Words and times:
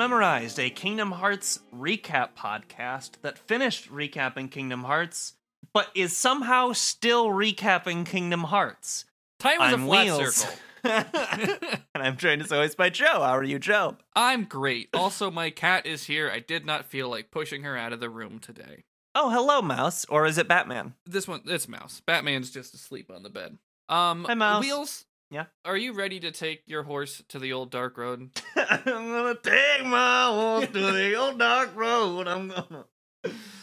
Memorized, 0.00 0.58
a 0.58 0.70
Kingdom 0.70 1.12
Hearts 1.12 1.60
recap 1.76 2.30
podcast 2.34 3.20
that 3.20 3.36
finished 3.36 3.92
recapping 3.92 4.50
Kingdom 4.50 4.84
Hearts, 4.84 5.34
but 5.74 5.88
is 5.94 6.16
somehow 6.16 6.72
still 6.72 7.26
recapping 7.26 8.06
Kingdom 8.06 8.44
Hearts. 8.44 9.04
Time 9.38 9.58
was 9.58 9.74
I'm 9.74 9.82
a 9.82 9.86
flat 9.86 10.04
Wheels. 10.06 10.36
circle. 10.36 10.56
and 11.94 12.02
I'm 12.02 12.16
joined 12.16 12.40
as 12.40 12.50
always 12.50 12.74
by 12.74 12.88
Joe. 12.88 13.20
How 13.20 13.36
are 13.36 13.44
you, 13.44 13.58
Joe? 13.58 13.98
I'm 14.16 14.44
great. 14.44 14.88
Also, 14.94 15.30
my 15.30 15.50
cat 15.50 15.84
is 15.84 16.04
here. 16.04 16.30
I 16.30 16.38
did 16.38 16.64
not 16.64 16.86
feel 16.86 17.10
like 17.10 17.30
pushing 17.30 17.64
her 17.64 17.76
out 17.76 17.92
of 17.92 18.00
the 18.00 18.08
room 18.08 18.38
today. 18.38 18.84
Oh, 19.14 19.28
hello, 19.28 19.60
Mouse. 19.60 20.06
Or 20.06 20.24
is 20.24 20.38
it 20.38 20.48
Batman? 20.48 20.94
This 21.04 21.28
one, 21.28 21.42
it's 21.44 21.68
Mouse. 21.68 22.00
Batman's 22.06 22.50
just 22.50 22.72
asleep 22.72 23.10
on 23.14 23.22
the 23.22 23.28
bed. 23.28 23.58
Um, 23.90 24.24
Hi, 24.24 24.32
Mouse. 24.32 24.64
Wheels. 24.64 25.04
Yeah? 25.30 25.44
Are 25.64 25.76
you 25.76 25.92
ready 25.92 26.18
to 26.20 26.32
take 26.32 26.62
your 26.66 26.82
horse 26.82 27.22
to 27.28 27.38
the 27.38 27.52
old 27.52 27.70
dark 27.70 27.96
road? 27.96 28.30
I'm 28.56 28.82
gonna 28.84 29.36
take 29.36 29.84
my 29.86 30.26
horse 30.26 30.66
to 30.66 30.92
the 30.92 31.14
old 31.18 31.38
dark 31.38 31.74
road. 31.76 32.26
I'm 32.26 32.48
gonna. 32.48 32.84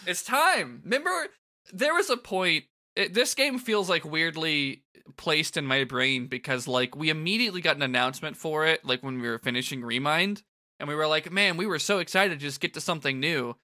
It's 0.05 0.23
time. 0.23 0.81
Remember, 0.85 1.27
there 1.73 1.93
was 1.93 2.09
a 2.09 2.17
point. 2.17 2.65
It, 2.95 3.13
this 3.13 3.33
game 3.35 3.59
feels 3.59 3.89
like 3.89 4.05
weirdly 4.05 4.83
placed 5.17 5.57
in 5.57 5.65
my 5.65 5.83
brain 5.83 6.27
because, 6.27 6.67
like, 6.67 6.95
we 6.95 7.09
immediately 7.09 7.61
got 7.61 7.75
an 7.75 7.81
announcement 7.81 8.37
for 8.37 8.65
it, 8.65 8.85
like 8.85 9.03
when 9.03 9.19
we 9.19 9.27
were 9.27 9.37
finishing 9.37 9.83
Remind, 9.83 10.43
and 10.79 10.87
we 10.87 10.95
were 10.95 11.07
like, 11.07 11.31
"Man, 11.31 11.57
we 11.57 11.65
were 11.65 11.79
so 11.79 11.99
excited 11.99 12.39
to 12.39 12.45
just 12.45 12.61
get 12.61 12.73
to 12.75 12.81
something 12.81 13.19
new." 13.19 13.55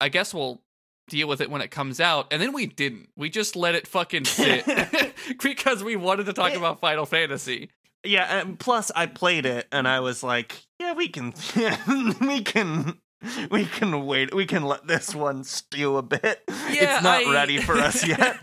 I 0.00 0.08
guess 0.08 0.32
we'll 0.32 0.62
deal 1.10 1.28
with 1.28 1.40
it 1.40 1.50
when 1.50 1.60
it 1.60 1.70
comes 1.70 2.00
out, 2.00 2.28
and 2.32 2.40
then 2.40 2.52
we 2.52 2.66
didn't. 2.66 3.10
We 3.16 3.28
just 3.28 3.56
let 3.56 3.74
it 3.74 3.86
fucking 3.86 4.24
sit 4.24 4.64
because 5.42 5.84
we 5.84 5.96
wanted 5.96 6.26
to 6.26 6.32
talk 6.32 6.52
It- 6.52 6.56
about 6.58 6.80
Final 6.80 7.04
Fantasy. 7.06 7.70
Yeah, 8.02 8.40
and 8.40 8.58
plus 8.58 8.90
I 8.96 9.04
played 9.04 9.44
it 9.44 9.68
and 9.70 9.86
I 9.86 10.00
was 10.00 10.22
like, 10.22 10.62
yeah, 10.78 10.94
we 10.94 11.08
can, 11.08 11.34
we 12.22 12.40
can, 12.42 12.96
we 13.50 13.66
can 13.66 14.06
wait. 14.06 14.34
We 14.34 14.46
can 14.46 14.62
let 14.62 14.86
this 14.86 15.14
one 15.14 15.44
stew 15.44 15.98
a 15.98 16.02
bit. 16.02 16.42
Yeah, 16.48 16.94
it's 16.94 17.02
not 17.02 17.26
I- 17.26 17.30
ready 17.32 17.58
for 17.58 17.74
us 17.74 18.06
yet. 18.06 18.38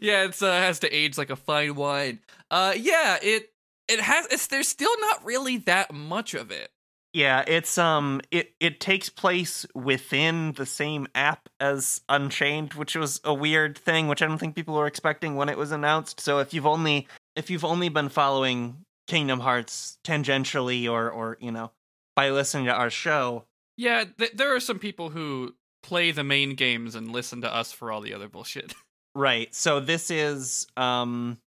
yeah, 0.00 0.24
it's 0.24 0.42
uh, 0.42 0.52
has 0.52 0.80
to 0.80 0.90
age 0.94 1.16
like 1.16 1.30
a 1.30 1.36
fine 1.36 1.74
wine. 1.74 2.20
Uh, 2.50 2.74
yeah, 2.76 3.16
it 3.22 3.50
it 3.88 4.00
has. 4.00 4.26
It's 4.26 4.46
there's 4.48 4.68
still 4.68 4.94
not 5.00 5.24
really 5.24 5.56
that 5.58 5.94
much 5.94 6.34
of 6.34 6.50
it. 6.50 6.70
Yeah, 7.14 7.42
it's 7.46 7.78
um 7.78 8.20
it 8.30 8.54
it 8.60 8.80
takes 8.80 9.08
place 9.08 9.66
within 9.74 10.52
the 10.52 10.66
same 10.66 11.06
app 11.14 11.48
as 11.58 12.00
Unchained, 12.08 12.74
which 12.74 12.94
was 12.96 13.20
a 13.24 13.32
weird 13.32 13.78
thing, 13.78 14.08
which 14.08 14.22
I 14.22 14.26
don't 14.26 14.38
think 14.38 14.54
people 14.54 14.74
were 14.74 14.86
expecting 14.86 15.34
when 15.36 15.48
it 15.48 15.56
was 15.56 15.72
announced. 15.72 16.20
So 16.20 16.38
if 16.38 16.52
you've 16.52 16.66
only 16.66 17.08
if 17.34 17.50
you've 17.50 17.64
only 17.64 17.88
been 17.88 18.08
following 18.10 18.84
Kingdom 19.06 19.40
Hearts 19.40 19.98
tangentially 20.04 20.88
or 20.90 21.10
or, 21.10 21.38
you 21.40 21.50
know, 21.50 21.72
by 22.14 22.30
listening 22.30 22.66
to 22.66 22.74
our 22.74 22.90
show, 22.90 23.44
Yeah, 23.78 24.04
th- 24.18 24.32
there 24.32 24.54
are 24.54 24.60
some 24.60 24.78
people 24.78 25.08
who 25.08 25.54
play 25.82 26.10
the 26.10 26.24
main 26.24 26.54
games 26.56 26.94
and 26.94 27.10
listen 27.10 27.40
to 27.40 27.52
us 27.54 27.72
for 27.72 27.90
all 27.90 28.00
the 28.02 28.12
other 28.12 28.28
bullshit. 28.28 28.74
right. 29.14 29.54
So 29.54 29.80
this 29.80 30.10
is 30.10 30.66
um 30.76 31.38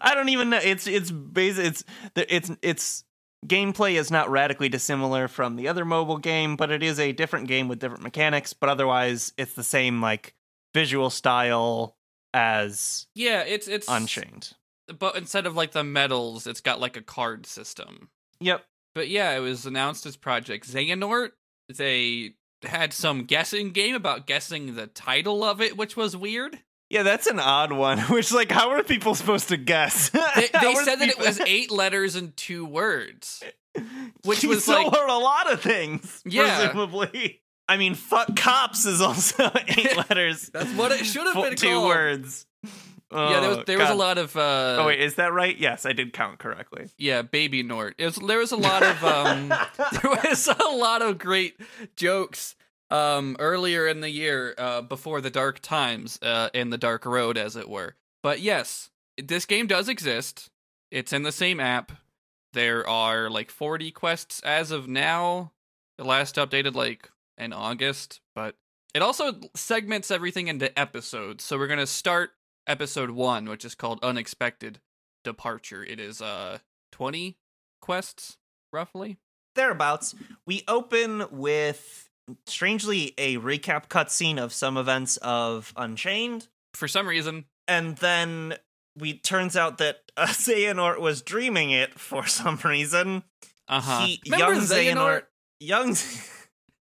I 0.00 0.12
don't 0.14 0.28
even 0.28 0.50
know. 0.50 0.60
It's 0.62 0.86
it's 0.86 1.10
basic 1.10 1.64
it's 1.66 1.84
it's 2.16 2.50
it's 2.62 3.04
gameplay 3.46 3.94
is 3.94 4.10
not 4.10 4.30
radically 4.30 4.68
dissimilar 4.68 5.28
from 5.28 5.56
the 5.56 5.68
other 5.68 5.84
mobile 5.84 6.18
game, 6.18 6.56
but 6.56 6.70
it 6.70 6.82
is 6.82 6.98
a 6.98 7.12
different 7.12 7.48
game 7.48 7.68
with 7.68 7.78
different 7.78 8.02
mechanics, 8.02 8.52
but 8.52 8.68
otherwise 8.68 9.32
it's 9.38 9.54
the 9.54 9.64
same 9.64 10.00
like 10.00 10.34
visual 10.74 11.10
style 11.10 11.96
as 12.34 13.06
yeah, 13.14 13.40
it's 13.40 13.68
it's 13.68 13.86
Unchained. 13.88 14.52
but 14.98 15.16
instead 15.16 15.46
of 15.46 15.56
like 15.56 15.72
the 15.72 15.84
medals, 15.84 16.46
it's 16.46 16.60
got 16.60 16.80
like 16.80 16.96
a 16.96 17.02
card 17.02 17.46
system. 17.46 18.10
Yep. 18.40 18.64
But 18.94 19.08
yeah, 19.08 19.36
it 19.36 19.40
was 19.40 19.66
announced 19.66 20.06
as 20.06 20.16
Project 20.16 20.68
Xehanort. 20.70 21.30
They 21.68 22.34
had 22.62 22.92
some 22.92 23.24
guessing 23.24 23.70
game 23.70 23.94
about 23.94 24.26
guessing 24.26 24.74
the 24.74 24.86
title 24.86 25.44
of 25.44 25.60
it, 25.60 25.76
which 25.76 25.96
was 25.96 26.16
weird. 26.16 26.60
Yeah, 26.90 27.02
that's 27.02 27.26
an 27.26 27.38
odd 27.38 27.72
one. 27.72 27.98
Which 28.08 28.32
like 28.32 28.50
how 28.50 28.70
are 28.70 28.82
people 28.82 29.14
supposed 29.14 29.48
to 29.48 29.56
guess? 29.56 30.10
They, 30.36 30.48
they 30.60 30.74
said 30.76 30.96
that 30.96 31.08
it 31.08 31.18
was 31.18 31.40
eight 31.46 31.70
letters 31.70 32.14
and 32.16 32.36
two 32.36 32.64
words. 32.64 33.42
which 34.24 34.44
was 34.44 34.64
so 34.64 34.72
like- 34.82 34.92
a 34.92 35.12
lot 35.12 35.52
of 35.52 35.60
things. 35.60 36.22
Yeah. 36.24 36.56
presumably. 36.70 37.42
I 37.68 37.76
mean, 37.76 37.94
fuck 37.94 38.34
cops 38.34 38.86
is 38.86 39.00
also 39.02 39.50
eight 39.68 39.94
letters. 39.96 40.48
That's 40.52 40.72
what 40.72 40.90
it 40.92 41.04
should 41.04 41.26
have 41.26 41.34
been 41.34 41.54
two 41.56 41.66
called. 41.68 41.88
words. 41.88 42.46
yeah, 43.12 43.40
there 43.40 43.48
was 43.50 43.58
Oh, 43.58 43.62
there 43.66 43.78
was 43.78 43.90
a 43.90 43.94
lot 43.94 44.16
of 44.18 44.34
uh, 44.36 44.76
Oh 44.80 44.86
wait, 44.86 45.00
is 45.00 45.16
that 45.16 45.32
right? 45.34 45.56
Yes, 45.56 45.84
I 45.84 45.92
did 45.92 46.12
count 46.14 46.38
correctly. 46.38 46.86
yeah, 46.96 47.20
baby 47.22 47.62
Nort. 47.62 47.94
It 47.98 48.06
was, 48.06 48.16
there 48.16 48.38
was 48.38 48.52
a 48.52 48.56
lot 48.56 48.82
of 48.82 49.04
um, 49.04 49.48
there 49.48 50.10
was 50.24 50.48
a 50.48 50.68
lot 50.70 51.02
of 51.02 51.18
great 51.18 51.60
jokes 51.96 52.54
um 52.90 53.36
earlier 53.38 53.86
in 53.86 54.00
the 54.00 54.10
year 54.10 54.54
uh 54.58 54.80
before 54.80 55.20
the 55.20 55.30
dark 55.30 55.60
times 55.60 56.18
uh 56.22 56.48
in 56.54 56.70
the 56.70 56.78
dark 56.78 57.04
road 57.04 57.36
as 57.36 57.56
it 57.56 57.68
were. 57.68 57.94
But 58.22 58.40
yes 58.40 58.90
this 59.22 59.46
game 59.46 59.66
does 59.66 59.88
exist. 59.88 60.48
It's 60.90 61.12
in 61.12 61.22
the 61.24 61.32
same 61.32 61.60
app. 61.60 61.92
There 62.52 62.88
are 62.88 63.28
like 63.28 63.50
40 63.50 63.90
quests 63.90 64.40
as 64.40 64.70
of 64.70 64.88
now. 64.88 65.52
The 65.98 66.04
last 66.04 66.36
updated 66.36 66.74
like 66.74 67.10
in 67.36 67.52
august 67.52 68.20
but 68.34 68.56
it 68.94 69.02
also 69.02 69.34
segments 69.54 70.10
everything 70.10 70.48
into 70.48 70.76
episodes. 70.78 71.44
So 71.44 71.58
we're 71.58 71.66
gonna 71.66 71.86
start 71.86 72.30
episode 72.66 73.10
one 73.10 73.48
which 73.48 73.64
is 73.64 73.74
called 73.74 73.98
unexpected 74.02 74.80
departure. 75.24 75.84
It 75.84 76.00
is 76.00 76.22
uh 76.22 76.58
20 76.92 77.36
quests 77.80 78.38
roughly? 78.72 79.18
Thereabouts. 79.54 80.14
We 80.46 80.62
open 80.68 81.24
with 81.30 82.07
strangely 82.46 83.14
a 83.18 83.36
recap 83.38 83.88
cutscene 83.88 84.38
of 84.42 84.52
some 84.52 84.76
events 84.76 85.16
of 85.18 85.72
Unchained, 85.76 86.48
for 86.74 86.86
some 86.88 87.06
reason 87.08 87.44
and 87.66 87.96
then 87.98 88.54
we 88.96 89.18
turns 89.18 89.56
out 89.56 89.78
that 89.78 89.98
uh, 90.16 90.26
Xehanort 90.28 91.00
was 91.00 91.22
dreaming 91.22 91.70
it 91.70 91.98
for 91.98 92.26
some 92.26 92.56
reason. 92.64 93.22
uh-huh 93.68 94.06
He, 94.06 94.20
young 94.24 94.54
Xehanort? 94.60 94.94
Xehanort, 94.94 95.22
young. 95.60 95.96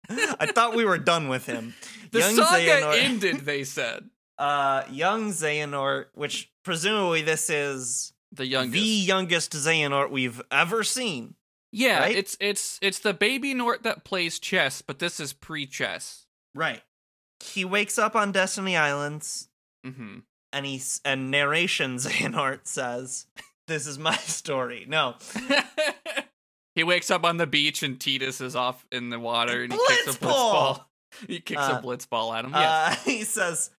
I 0.40 0.46
thought 0.46 0.76
we 0.76 0.84
were 0.84 0.98
done 0.98 1.28
with 1.28 1.46
him. 1.46 1.74
The 2.12 2.20
young 2.20 2.36
saga 2.36 2.62
Xehanort- 2.64 2.98
ended, 3.02 3.36
they 3.40 3.64
said. 3.64 4.08
uh 4.38 4.84
young 4.90 5.30
Xehanort, 5.32 6.06
which 6.14 6.52
presumably 6.64 7.22
this 7.22 7.50
is 7.50 8.12
The 8.32 8.46
youngest. 8.46 8.72
the 8.74 8.88
youngest 8.88 9.52
Xehanort 9.52 10.10
we've 10.10 10.40
ever 10.52 10.84
seen. 10.84 11.34
Yeah, 11.78 11.98
right? 12.00 12.16
it's 12.16 12.36
it's 12.40 12.78
it's 12.80 13.00
the 13.00 13.12
baby 13.12 13.52
Nort 13.54 13.82
that 13.82 14.02
plays 14.04 14.38
chess, 14.38 14.80
but 14.82 14.98
this 14.98 15.20
is 15.20 15.32
pre-chess. 15.34 16.26
Right. 16.54 16.82
He 17.44 17.66
wakes 17.66 17.98
up 17.98 18.16
on 18.16 18.32
Destiny 18.32 18.76
Islands 18.76 19.48
hmm 19.84 20.20
and 20.52 20.64
he's 20.64 21.02
and 21.04 21.30
narration 21.30 21.96
Xehanort 21.98 22.60
says, 22.66 23.26
This 23.68 23.86
is 23.86 23.98
my 23.98 24.16
story. 24.16 24.86
No. 24.88 25.16
he 26.74 26.82
wakes 26.82 27.10
up 27.10 27.24
on 27.24 27.36
the 27.36 27.46
beach 27.46 27.82
and 27.82 27.98
Tidus 27.98 28.40
is 28.40 28.56
off 28.56 28.86
in 28.90 29.10
the 29.10 29.18
water 29.20 29.62
and 29.64 29.72
he 29.72 29.78
kicks 29.88 30.02
a 30.02 30.04
blitz 30.04 30.16
Blitzball! 30.18 30.52
ball. 30.52 30.90
He 31.28 31.40
kicks 31.40 31.60
Uh, 31.60 31.76
a 31.78 31.82
blitz 31.82 32.06
ball 32.06 32.32
at 32.32 32.44
him. 32.44 32.52
Yes. 32.52 32.98
Uh, 32.98 33.10
he 33.10 33.24
says, 33.24 33.70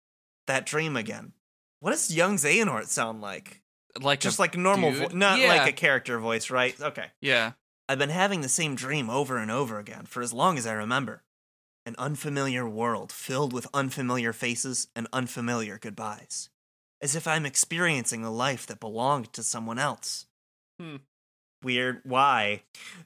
That 0.47 0.67
dream 0.67 0.97
again. 0.97 1.33
What 1.81 1.93
does 1.93 2.15
young 2.15 2.37
Xehanort 2.37 2.87
sound 2.87 3.21
like? 3.23 3.63
like 4.01 4.21
Just 4.21 4.39
a, 4.39 4.43
like 4.43 4.57
normal 4.57 4.93
voice, 4.93 5.13
not 5.15 5.39
Yeah. 5.39 5.49
like 5.49 5.69
a 5.69 5.73
character 5.73 6.19
voice, 6.19 6.51
right? 6.51 6.79
Okay. 6.79 7.07
yeah. 7.23 7.53
I've 7.89 7.99
been 7.99 8.11
having 8.11 8.41
the 8.41 8.49
same 8.49 8.75
dream 8.75 9.09
over 9.09 9.37
and 9.39 9.51
over 9.51 9.79
again 9.79 10.05
for 10.07 10.23
as 10.23 10.33
long 10.33 10.59
as 10.59 10.67
I 10.67 10.73
remember. 10.73 11.23
An 11.85 11.95
unfamiliar 11.99 12.69
world 12.69 13.13
filled 13.13 13.53
with 13.53 13.69
unfamiliar 13.73 14.33
faces 14.33 14.89
and 14.97 15.07
unfamiliar 15.13 15.79
goodbyes. 15.79 16.51
As 17.01 17.15
if 17.15 17.29
I'm 17.29 17.47
experiencing 17.47 18.25
a 18.25 18.31
life 18.31 18.67
that 18.67 18.81
belonged 18.81 19.33
to 19.35 19.43
someone 19.45 19.79
else. 19.79 20.27
Hmm. 20.81 20.97
Weird. 21.63 22.01
Why? 22.05 22.63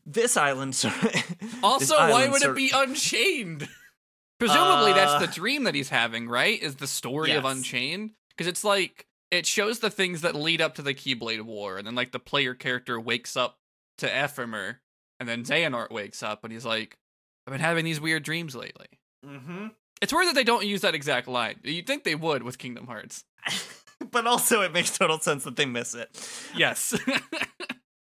This 0.06 0.36
island. 0.36 0.74
sur- 0.74 0.88
this 1.02 1.54
Also, 1.62 1.94
why 1.96 2.28
would 2.28 2.40
sur- 2.40 2.52
it 2.52 2.56
be 2.56 2.70
Unchained? 2.74 3.68
Presumably, 4.38 4.92
Uh, 4.92 4.94
that's 4.94 5.26
the 5.26 5.32
dream 5.40 5.64
that 5.64 5.74
he's 5.74 5.90
having, 5.90 6.26
right? 6.28 6.60
Is 6.60 6.76
the 6.76 6.86
story 6.86 7.32
of 7.32 7.44
Unchained? 7.44 8.12
Because 8.30 8.46
it's 8.46 8.64
like 8.64 9.06
it 9.30 9.44
shows 9.44 9.80
the 9.80 9.90
things 9.90 10.22
that 10.22 10.34
lead 10.34 10.62
up 10.62 10.76
to 10.76 10.82
the 10.82 10.94
Keyblade 10.94 11.42
War, 11.42 11.76
and 11.76 11.86
then 11.86 11.94
like 11.94 12.12
the 12.12 12.18
player 12.18 12.54
character 12.54 12.98
wakes 12.98 13.36
up 13.36 13.58
to 14.00 14.08
Ephemer, 14.08 14.76
and 15.18 15.28
then 15.28 15.44
Xehanort 15.44 15.90
wakes 15.90 16.22
up, 16.22 16.44
and 16.44 16.52
he's 16.52 16.64
like, 16.66 16.98
"I've 17.46 17.52
been 17.52 17.60
having 17.60 17.84
these 17.84 18.00
weird 18.00 18.22
dreams 18.22 18.54
lately." 18.54 18.86
Mhm. 19.24 19.74
It's 20.02 20.12
weird 20.12 20.28
that 20.28 20.34
they 20.34 20.44
don't 20.44 20.66
use 20.66 20.80
that 20.80 20.94
exact 20.94 21.28
line. 21.28 21.60
You'd 21.62 21.86
think 21.86 22.04
they 22.04 22.14
would 22.14 22.42
with 22.42 22.58
Kingdom 22.58 22.86
Hearts. 22.86 23.24
but 24.10 24.26
also, 24.26 24.62
it 24.62 24.72
makes 24.72 24.96
total 24.96 25.18
sense 25.20 25.44
that 25.44 25.56
they 25.56 25.66
miss 25.66 25.94
it. 25.94 26.10
Yes. 26.54 26.98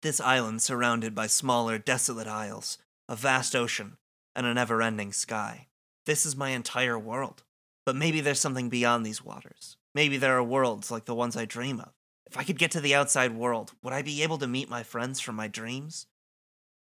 This 0.02 0.20
island 0.20 0.60
surrounded 0.60 1.14
by 1.14 1.28
smaller, 1.28 1.78
desolate 1.78 2.26
isles, 2.26 2.76
a 3.08 3.16
vast 3.16 3.56
ocean, 3.56 3.96
and 4.36 4.44
a 4.44 4.52
never 4.52 4.82
ending 4.82 5.14
sky. 5.14 5.68
This 6.04 6.26
is 6.26 6.36
my 6.36 6.50
entire 6.50 6.98
world. 6.98 7.42
But 7.86 7.96
maybe 7.96 8.20
there's 8.20 8.38
something 8.38 8.68
beyond 8.68 9.06
these 9.06 9.24
waters. 9.24 9.78
Maybe 9.94 10.18
there 10.18 10.36
are 10.36 10.42
worlds 10.42 10.90
like 10.90 11.06
the 11.06 11.14
ones 11.14 11.38
I 11.38 11.46
dream 11.46 11.80
of. 11.80 11.93
If 12.26 12.38
I 12.38 12.44
could 12.44 12.58
get 12.58 12.70
to 12.72 12.80
the 12.80 12.94
outside 12.94 13.34
world, 13.36 13.72
would 13.82 13.92
I 13.92 14.02
be 14.02 14.22
able 14.22 14.38
to 14.38 14.46
meet 14.46 14.68
my 14.68 14.82
friends 14.82 15.20
from 15.20 15.36
my 15.36 15.48
dreams? 15.48 16.06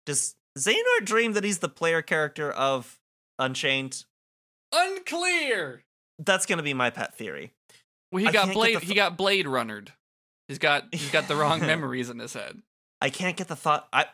Does 0.06 0.34
Xehanort 0.58 1.04
dream 1.04 1.32
that 1.32 1.44
he's 1.44 1.58
the 1.58 1.68
player 1.68 2.02
character 2.02 2.50
of 2.50 2.98
Unchained? 3.38 4.04
Unclear. 4.72 5.82
That's 6.18 6.46
gonna 6.46 6.62
be 6.62 6.74
my 6.74 6.90
pet 6.90 7.16
theory. 7.16 7.52
Well, 8.12 8.22
he 8.22 8.28
I 8.28 8.32
got 8.32 8.52
blade. 8.52 8.76
the 8.76 8.80
he 8.80 8.94
got 8.94 9.16
blade 9.16 9.46
runnered. 9.46 9.92
He's 10.48 10.58
got 10.58 10.84
he's 10.92 11.10
got 11.10 11.28
the 11.28 11.36
wrong 11.36 11.60
memories 11.66 12.10
in 12.10 12.18
his 12.18 12.34
head. 12.34 12.62
I 13.00 13.10
can't 13.10 13.36
get 13.36 13.48
the 13.48 13.56
thought. 13.56 13.88
I. 13.92 14.06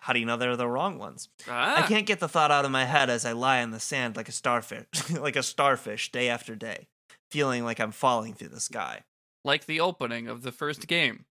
How 0.00 0.12
do 0.12 0.18
you 0.18 0.26
know 0.26 0.36
they're 0.36 0.56
the 0.56 0.68
wrong 0.68 0.98
ones? 0.98 1.30
Ah. 1.48 1.82
I 1.82 1.86
can't 1.86 2.04
get 2.04 2.20
the 2.20 2.28
thought 2.28 2.50
out 2.50 2.66
of 2.66 2.70
my 2.70 2.84
head 2.84 3.08
as 3.08 3.24
I 3.24 3.32
lie 3.32 3.60
in 3.60 3.70
the 3.70 3.80
sand 3.80 4.16
like 4.16 4.28
a 4.28 4.32
starfish, 4.32 4.86
like 5.10 5.34
a 5.36 5.42
starfish, 5.42 6.12
day 6.12 6.28
after 6.28 6.54
day, 6.54 6.88
feeling 7.30 7.64
like 7.64 7.80
I'm 7.80 7.92
falling 7.92 8.34
through 8.34 8.48
the 8.48 8.60
sky. 8.60 9.04
Like 9.44 9.66
the 9.66 9.80
opening 9.80 10.28
of 10.28 10.42
the 10.42 10.52
first 10.52 10.86
game. 10.86 11.24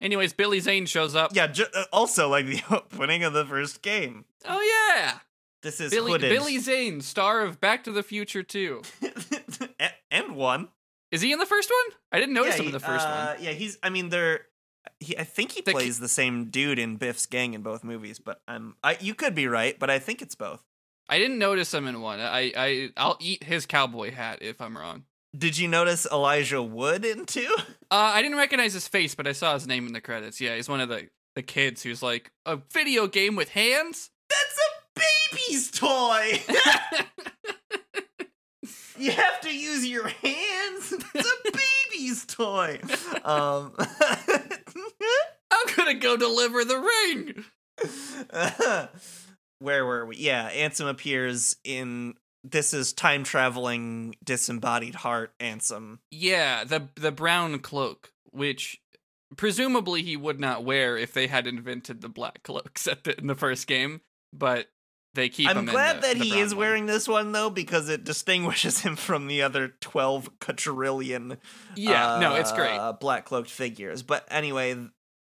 Anyways, 0.00 0.34
Billy 0.34 0.60
Zane 0.60 0.84
shows 0.86 1.14
up. 1.16 1.34
Yeah. 1.34 1.46
Ju- 1.46 1.64
uh, 1.74 1.84
also, 1.92 2.28
like 2.28 2.46
the 2.46 2.62
opening 2.70 3.24
of 3.24 3.32
the 3.32 3.46
first 3.46 3.82
game. 3.82 4.24
Oh 4.44 4.60
yeah, 4.94 5.18
This 5.62 5.80
is 5.80 5.90
Billy 5.90 6.12
hooded. 6.12 6.30
Billy 6.30 6.58
Zane, 6.58 7.00
star 7.00 7.42
of 7.42 7.60
Back 7.60 7.84
to 7.84 7.92
the 7.92 8.02
Future 8.02 8.42
2. 8.42 8.82
And 10.10 10.36
one. 10.36 10.68
Is 11.10 11.20
he 11.20 11.32
in 11.32 11.38
the 11.38 11.46
first 11.46 11.70
one? 11.70 11.98
I 12.12 12.18
didn't 12.20 12.34
notice 12.34 12.54
yeah, 12.56 12.62
him 12.62 12.66
in 12.66 12.72
the 12.72 12.80
first 12.80 13.06
uh, 13.06 13.34
one. 13.34 13.44
Yeah, 13.44 13.52
he's. 13.52 13.76
I 13.82 13.90
mean, 13.90 14.08
they're. 14.08 14.40
He, 15.00 15.18
I 15.18 15.24
think 15.24 15.52
he 15.52 15.60
The 15.60 15.72
ki- 15.72 15.74
plays 15.74 15.98
the 15.98 16.08
same 16.08 16.46
dude 16.46 16.78
in 16.78 16.96
Biff's 16.96 17.26
gang 17.26 17.54
in 17.54 17.62
both 17.62 17.84
movies, 17.84 18.18
but 18.18 18.40
I'm. 18.48 18.76
I 18.82 18.96
you 19.00 19.14
could 19.14 19.34
be 19.34 19.46
right, 19.46 19.78
but 19.78 19.90
I 19.90 19.98
think 19.98 20.22
it's 20.22 20.34
both. 20.34 20.62
I 21.08 21.18
didn't 21.18 21.38
notice 21.38 21.74
him 21.74 21.86
in 21.86 22.00
one. 22.00 22.20
I 22.20 22.52
I 22.56 22.88
I'll 22.96 23.18
eat 23.20 23.44
his 23.44 23.66
cowboy 23.66 24.10
hat 24.12 24.38
if 24.40 24.60
I'm 24.60 24.76
wrong. 24.76 25.04
Did 25.36 25.56
you 25.58 25.68
notice 25.68 26.06
Elijah 26.10 26.62
Wood 26.62 27.04
in 27.04 27.26
two? 27.26 27.54
Uh, 27.88 28.10
I 28.14 28.20
didn't 28.20 28.36
recognize 28.36 28.72
his 28.72 28.88
face, 28.88 29.14
but 29.14 29.28
I 29.28 29.32
saw 29.32 29.54
his 29.54 29.68
name 29.68 29.86
in 29.86 29.92
the 29.92 30.00
credits. 30.00 30.40
Yeah, 30.40 30.56
he's 30.56 30.68
one 30.68 30.80
of 30.80 30.88
the 30.88 31.08
the 31.36 31.42
kids 31.42 31.84
who's 31.84 32.02
like 32.02 32.32
a 32.44 32.58
video 32.72 33.06
game 33.06 33.36
with 33.36 33.50
hands. 33.50 34.10
That's 34.28 34.58
a 34.58 35.00
baby's 35.30 35.70
toy. 35.70 36.40
you 38.98 39.12
have 39.12 39.40
to 39.42 39.56
use 39.56 39.86
your 39.86 40.08
hands. 40.08 40.94
It's 41.14 41.30
a 41.30 41.52
baby's 41.92 42.26
toy. 42.26 42.80
Um. 43.24 43.72
I'm 43.78 45.76
gonna 45.76 45.94
go 45.94 46.16
deliver 46.16 46.64
the 46.64 46.78
ring. 47.06 47.44
Where 49.60 49.86
were 49.86 50.06
we? 50.06 50.16
Yeah, 50.16 50.50
Ansem 50.50 50.88
appears 50.90 51.54
in. 51.62 52.14
This 52.48 52.72
is 52.72 52.92
time 52.92 53.24
traveling 53.24 54.14
disembodied 54.24 54.94
heart 54.96 55.32
Ansem. 55.40 55.98
Yeah, 56.10 56.64
the 56.64 56.88
the 56.94 57.10
brown 57.12 57.58
cloak, 57.58 58.12
which 58.30 58.80
presumably 59.36 60.02
he 60.02 60.16
would 60.16 60.38
not 60.38 60.64
wear 60.64 60.96
if 60.96 61.12
they 61.12 61.26
had 61.26 61.46
invented 61.46 62.00
the 62.00 62.08
black 62.08 62.42
cloaks 62.44 62.86
at 62.86 63.04
the, 63.04 63.18
in 63.18 63.26
the 63.26 63.34
first 63.34 63.66
game, 63.66 64.00
but 64.32 64.68
they 65.14 65.28
keep 65.28 65.48
I'm 65.48 65.64
glad 65.64 65.96
the- 65.96 66.00
that 66.08 66.18
the 66.18 66.24
he 66.24 66.38
is 66.38 66.54
one. 66.54 66.58
wearing 66.60 66.86
this 66.86 67.08
one 67.08 67.32
though, 67.32 67.50
because 67.50 67.88
it 67.88 68.04
distinguishes 68.04 68.80
him 68.82 68.94
from 68.96 69.26
the 69.26 69.42
other 69.42 69.72
twelve 69.80 70.30
quadrillion. 70.38 71.38
Yeah, 71.74 72.18
no, 72.20 72.34
it's 72.36 72.52
great. 72.52 72.76
uh, 72.76 72.92
Black 72.92 73.24
cloaked 73.24 73.50
figures. 73.50 74.02
But 74.02 74.24
anyway, 74.30 74.76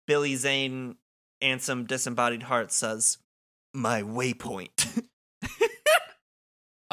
Billy 0.07 0.35
Zane, 0.35 0.95
Ansem 1.43 1.85
disembodied 1.85 2.43
heart 2.43 2.71
says, 2.71 3.17
"My 3.73 4.01
waypoint." 4.01 5.03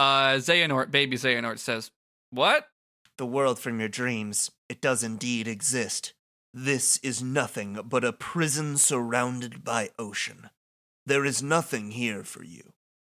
Uh, 0.01 0.39
Xehanort, 0.39 0.91
baby 0.91 1.19
Xehanort 1.19 1.59
says, 1.59 1.91
"What? 2.31 2.69
the 3.19 3.27
world 3.27 3.59
from 3.59 3.79
your 3.79 3.89
dreams. 3.91 4.51
It 4.71 4.81
does 4.81 5.03
indeed 5.05 5.47
exist. 5.47 6.15
This 6.55 6.97
is 7.03 7.23
nothing 7.23 7.79
but 7.85 8.03
a 8.03 8.15
prison 8.15 8.79
surrounded 8.79 9.63
by 9.63 9.91
ocean. 9.99 10.49
There 11.05 11.27
is 11.27 11.43
nothing 11.43 11.91
here 11.91 12.25
for 12.25 12.43
you. 12.43 12.73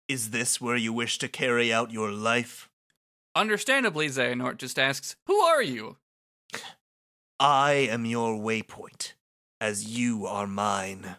Is 0.08 0.32
this 0.32 0.60
where 0.60 0.76
you 0.76 0.92
wish 0.92 1.20
to 1.20 1.28
carry 1.28 1.72
out 1.72 1.92
your 1.92 2.12
life? 2.12 2.68
Understandably, 3.36 4.08
Xehanort 4.08 4.58
just 4.58 4.80
asks, 4.80 5.16
"Who 5.28 5.40
are 5.40 5.62
you?" 5.62 5.98
I 7.40 7.74
am 7.74 8.08
your 8.08 8.34
waypoint, 8.34 9.14
as 9.60 9.86
you 9.86 10.26
are 10.26 10.48
mine. 10.48 11.18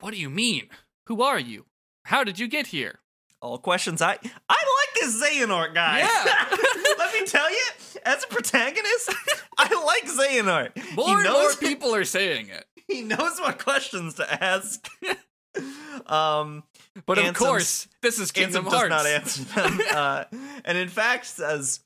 What 0.00 0.12
do 0.14 0.16
you 0.16 0.30
mean? 0.30 0.70
Who 1.08 1.20
are 1.20 1.38
you? 1.38 1.66
How 2.06 2.24
did 2.24 2.38
you 2.38 2.48
get 2.48 2.68
here? 2.68 3.00
All 3.42 3.58
questions 3.58 4.00
I 4.02 4.18
I 4.48 4.56
this 5.00 5.22
Xehanort 5.22 5.74
guy. 5.74 6.00
Yeah. 6.00 6.56
Let 6.98 7.14
me 7.14 7.24
tell 7.26 7.50
you, 7.50 7.64
as 8.04 8.24
a 8.24 8.26
protagonist, 8.28 9.12
I 9.56 9.84
like 9.84 10.04
Xehanort. 10.12 10.94
More 10.96 11.06
he 11.06 11.12
and 11.14 11.32
more 11.32 11.52
people 11.60 11.94
are 11.94 12.04
saying 12.04 12.48
it. 12.48 12.64
he 12.86 13.02
knows 13.02 13.38
what 13.40 13.58
questions 13.58 14.14
to 14.14 14.44
ask. 14.44 14.88
um 16.06 16.62
But 17.06 17.18
of 17.18 17.34
course, 17.34 17.88
this 18.02 18.18
is 18.18 18.30
Kingdom 18.32 18.66
Ansem 18.66 18.70
Hearts. 18.70 19.36
does 19.36 19.54
not 19.54 19.66
answer 19.66 19.78
them. 19.78 19.80
uh, 19.94 20.24
and 20.64 20.78
in 20.78 20.88
fact 20.88 21.26
says, 21.26 21.80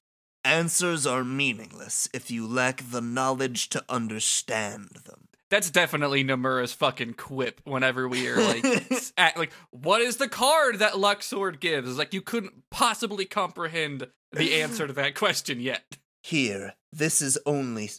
Answers 0.44 1.06
are 1.06 1.22
meaningless 1.22 2.08
if 2.12 2.28
you 2.28 2.48
lack 2.48 2.82
the 2.90 3.00
knowledge 3.00 3.68
to 3.70 3.84
understand 3.88 4.88
them. 5.06 5.28
That's 5.52 5.70
definitely 5.70 6.24
Nomura's 6.24 6.72
fucking 6.72 7.12
quip 7.12 7.60
whenever 7.64 8.08
we 8.08 8.26
are 8.26 8.40
like 8.40 8.64
at 9.18 9.36
like 9.36 9.52
what 9.70 10.00
is 10.00 10.16
the 10.16 10.26
card 10.26 10.78
that 10.78 10.94
Luxord 10.94 11.60
gives? 11.60 11.90
It's 11.90 11.98
like 11.98 12.14
you 12.14 12.22
couldn't 12.22 12.70
possibly 12.70 13.26
comprehend 13.26 14.08
the 14.32 14.62
answer 14.62 14.86
to 14.86 14.94
that 14.94 15.14
question 15.14 15.60
yet. 15.60 15.98
Here, 16.22 16.72
this 16.90 17.20
is 17.20 17.38
only. 17.44 17.90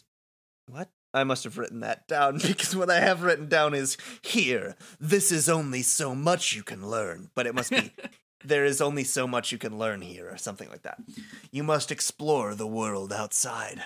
What? 0.66 0.90
I 1.14 1.22
must 1.22 1.44
have 1.44 1.56
written 1.56 1.78
that 1.78 2.08
down 2.08 2.38
because 2.44 2.74
what 2.74 2.90
I 2.90 2.98
have 2.98 3.22
written 3.22 3.48
down 3.48 3.72
is 3.72 3.96
here, 4.22 4.74
this 4.98 5.30
is 5.30 5.48
only 5.48 5.82
so 5.82 6.12
much 6.12 6.56
you 6.56 6.64
can 6.64 6.90
learn. 6.90 7.30
But 7.36 7.46
it 7.46 7.54
must 7.54 7.70
be. 7.70 7.92
There 8.46 8.66
is 8.66 8.82
only 8.82 9.04
so 9.04 9.26
much 9.26 9.52
you 9.52 9.56
can 9.56 9.78
learn 9.78 10.02
here, 10.02 10.28
or 10.30 10.36
something 10.36 10.68
like 10.68 10.82
that. 10.82 10.98
You 11.50 11.62
must 11.62 11.90
explore 11.90 12.54
the 12.54 12.66
world 12.66 13.10
outside. 13.10 13.82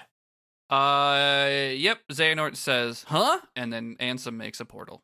Uh 0.71 1.71
yep, 1.73 2.01
Xehanort 2.13 2.57
says, 2.57 3.05
"Huh?" 3.09 3.41
and 3.57 3.73
then 3.73 3.97
Ansem 4.01 4.35
makes 4.35 4.61
a 4.61 4.65
portal. 4.65 5.03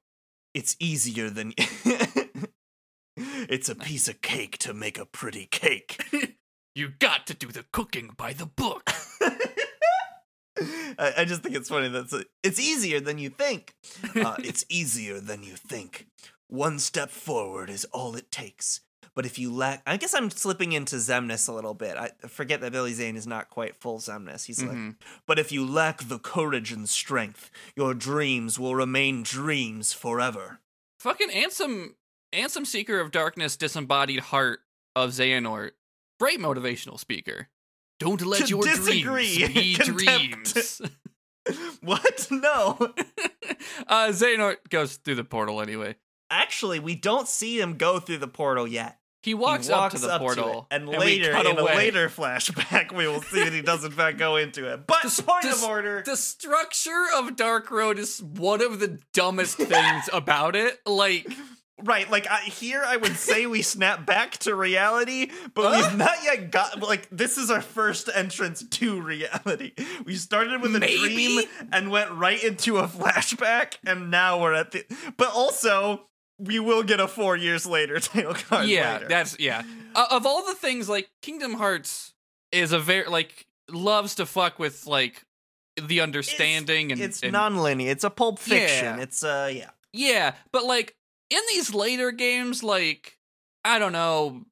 It's 0.53 0.77
easier 0.79 1.31
than. 1.31 1.55
it's 3.17 3.69
a 3.69 3.75
piece 3.75 4.09
of 4.09 4.21
cake 4.21 4.59
to 4.59 4.75
make 4.75 4.99
a 4.99 5.07
pretty 5.07 5.47
cake. 5.47 6.03
You 6.77 6.89
got 6.99 7.29
to 7.29 7.35
do 7.35 7.53
the 7.53 7.65
cooking 7.73 8.11
by 8.17 8.33
the 8.33 8.47
book. 8.47 8.91
I, 10.99 11.13
I 11.19 11.25
just 11.25 11.43
think 11.43 11.55
it's 11.55 11.69
funny 11.69 11.87
that 11.89 12.13
it's, 12.13 12.25
it's 12.43 12.59
easier 12.59 12.99
than 12.99 13.19
you 13.19 13.31
think. 13.31 13.75
Uh, 14.17 14.35
it's 14.41 14.65
easier 14.69 15.21
than 15.21 15.45
you 15.45 15.55
think. 15.55 16.09
One 16.49 16.81
step 16.81 17.11
forward 17.11 17.71
is 17.71 17.85
all 17.93 18.17
it 18.17 18.33
takes. 18.33 18.81
But 19.15 19.27
if 19.27 19.39
you 19.39 19.53
lack, 19.53 19.83
I 19.87 19.97
guess 19.97 20.13
I'm 20.13 20.29
slipping 20.31 20.73
into 20.73 20.97
Xemnas 20.97 21.49
a 21.49 21.53
little 21.53 21.75
bit. 21.75 21.97
I 21.97 22.11
forget 22.27 22.61
that 22.63 22.73
Billy 22.73 22.93
Zane 22.93 23.15
is 23.17 23.27
not 23.29 23.49
quite 23.49 23.77
full 23.77 23.99
Xemnas. 24.01 24.47
He's 24.47 24.61
like, 24.63 24.77
Mhm. 24.77 24.97
but 25.27 25.39
if 25.39 25.53
you 25.53 25.65
lack 25.65 26.09
the 26.09 26.19
courage 26.19 26.73
and 26.73 26.89
strength, 26.89 27.51
your 27.77 27.95
dreams 27.95 28.59
will 28.59 28.75
remain 28.75 29.23
dreams 29.23 29.93
forever. 29.93 30.59
Fucking 30.99 31.31
Ansem 31.31 31.95
Ansem 32.33 32.67
Seeker 32.67 32.99
of 32.99 33.13
Darkness 33.13 33.57
disembodied 33.57 34.19
heart 34.21 34.61
of 34.97 35.11
Xehanort. 35.11 35.73
Great 36.19 36.41
motivational 36.41 36.99
speaker. 36.99 37.49
Don't 38.01 38.21
let 38.23 38.43
To 38.43 38.47
your 38.49 38.65
disagree. 38.65 39.03
dreams 39.03 39.49
be 39.55 39.75
Contempt. 39.79 40.55
dreams. 40.55 40.81
what? 41.83 42.27
No. 42.31 42.77
uh 43.87 44.09
Xehanort 44.09 44.57
goes 44.71 44.97
through 44.97 45.15
the 45.17 45.25
portal 45.25 45.61
anyway. 45.61 45.95
Actually, 46.31 46.81
we 46.81 46.97
don't 46.97 47.29
see 47.29 47.61
him 47.61 47.77
go 47.77 48.01
through 48.01 48.19
the 48.19 48.27
portal 48.27 48.67
yet. 48.67 48.99
He 49.25 49.33
walks, 49.35 49.67
he 49.69 49.73
walks 49.73 49.95
up 49.95 50.01
to 50.01 50.07
the 50.07 50.19
portal 50.19 50.69
it, 50.71 50.75
and, 50.77 50.89
we 50.89 50.99
later 50.99 51.31
in 51.33 51.47
away. 51.59 51.73
a 51.73 51.77
later 51.77 52.09
flashback 52.11 52.93
we 52.95 53.09
will 53.09 53.23
see 53.23 53.43
that 53.43 53.53
he 53.55 53.63
does 53.63 53.83
in 53.85 53.91
fact 53.93 54.19
go 54.19 54.37
into 54.37 54.71
it 54.73 54.87
but 54.87 55.03
This- 55.03 55.21
point 55.21 55.43
this- 55.43 55.63
of 55.63 55.69
order 55.69 56.03
The 56.05 56.17
structure 56.17 57.07
of 57.17 57.35
Dark 57.37 57.71
Road 57.71 57.99
is 57.99 58.23
one 58.23 58.61
of 58.63 58.81
the 58.81 58.99
dumbest 59.15 59.57
things 59.75 60.09
about 60.13 60.55
it. 60.57 60.79
Like, 60.87 61.27
right 61.83 62.09
like 62.09 62.27
I, 62.31 62.39
here 62.43 62.85
i 62.87 62.97
would 62.97 63.17
say 63.17 63.47
we 63.47 63.61
snap 63.61 64.07
back 64.07 64.39
to 64.39 64.55
reality 64.55 65.31
but 65.55 65.75
Huh? 65.75 65.89
we've 65.91 65.99
not 65.99 66.23
yet 66.23 66.53
got 66.53 66.81
like 66.81 67.09
this 67.11 67.37
is 67.37 67.51
our 67.51 67.61
first 67.61 68.09
entrance 68.15 68.63
to 68.63 69.01
reality 69.03 69.73
we 70.07 70.15
started 70.15 70.63
with 70.63 70.77
a 70.77 70.79
Maybe? 70.79 70.97
dream 70.99 71.45
and 71.73 71.91
went 71.91 72.13
right 72.13 72.43
into 72.43 72.79
a 72.79 72.87
flashback 72.87 73.75
and 73.85 74.09
now 74.11 74.41
we're 74.41 74.55
at 74.55 74.71
the 74.71 74.85
but 75.17 75.31
also 75.35 76.03
we 76.39 76.59
will 76.59 76.83
get 76.83 77.01
a 77.01 77.09
four 77.09 77.37
years 77.37 77.67
later 77.67 77.99
title 78.01 78.35
card 78.35 78.67
yeah, 78.69 78.95
later. 78.95 79.09
that's 79.09 79.39
yeah. 79.39 79.63
Uh, 79.95 80.07
of 80.11 80.27
all 80.27 80.45
the 80.47 80.55
things, 80.55 80.89
like 80.89 81.09
Kingdom 81.23 81.55
Hearts 81.55 82.13
is 82.53 82.73
a 82.73 82.79
very 82.79 83.07
like 83.09 83.47
loves 83.71 84.15
to 84.17 84.27
fuck 84.27 84.59
with 84.59 84.87
like 84.87 85.23
the 85.81 86.01
understanding 86.01 86.93
and 86.93 87.01
it's 87.01 87.23
and- 87.23 87.33
non-linear 87.33 87.91
it's 87.91 88.05
a 88.05 88.11
pulp 88.11 88.39
fiction 88.39 88.97
Yeah. 88.97 89.01
it's 89.03 89.25
uh 89.25 89.51
yeah 89.53 89.71
Yeah, 89.93 90.35
but 90.53 90.65
like 90.65 90.95
in 91.31 91.41
these 91.49 91.75
later 91.75 92.13
games, 92.13 92.63
like 92.63 93.17
I 93.65 93.79
don't 93.79 93.93
know, 93.93 94.43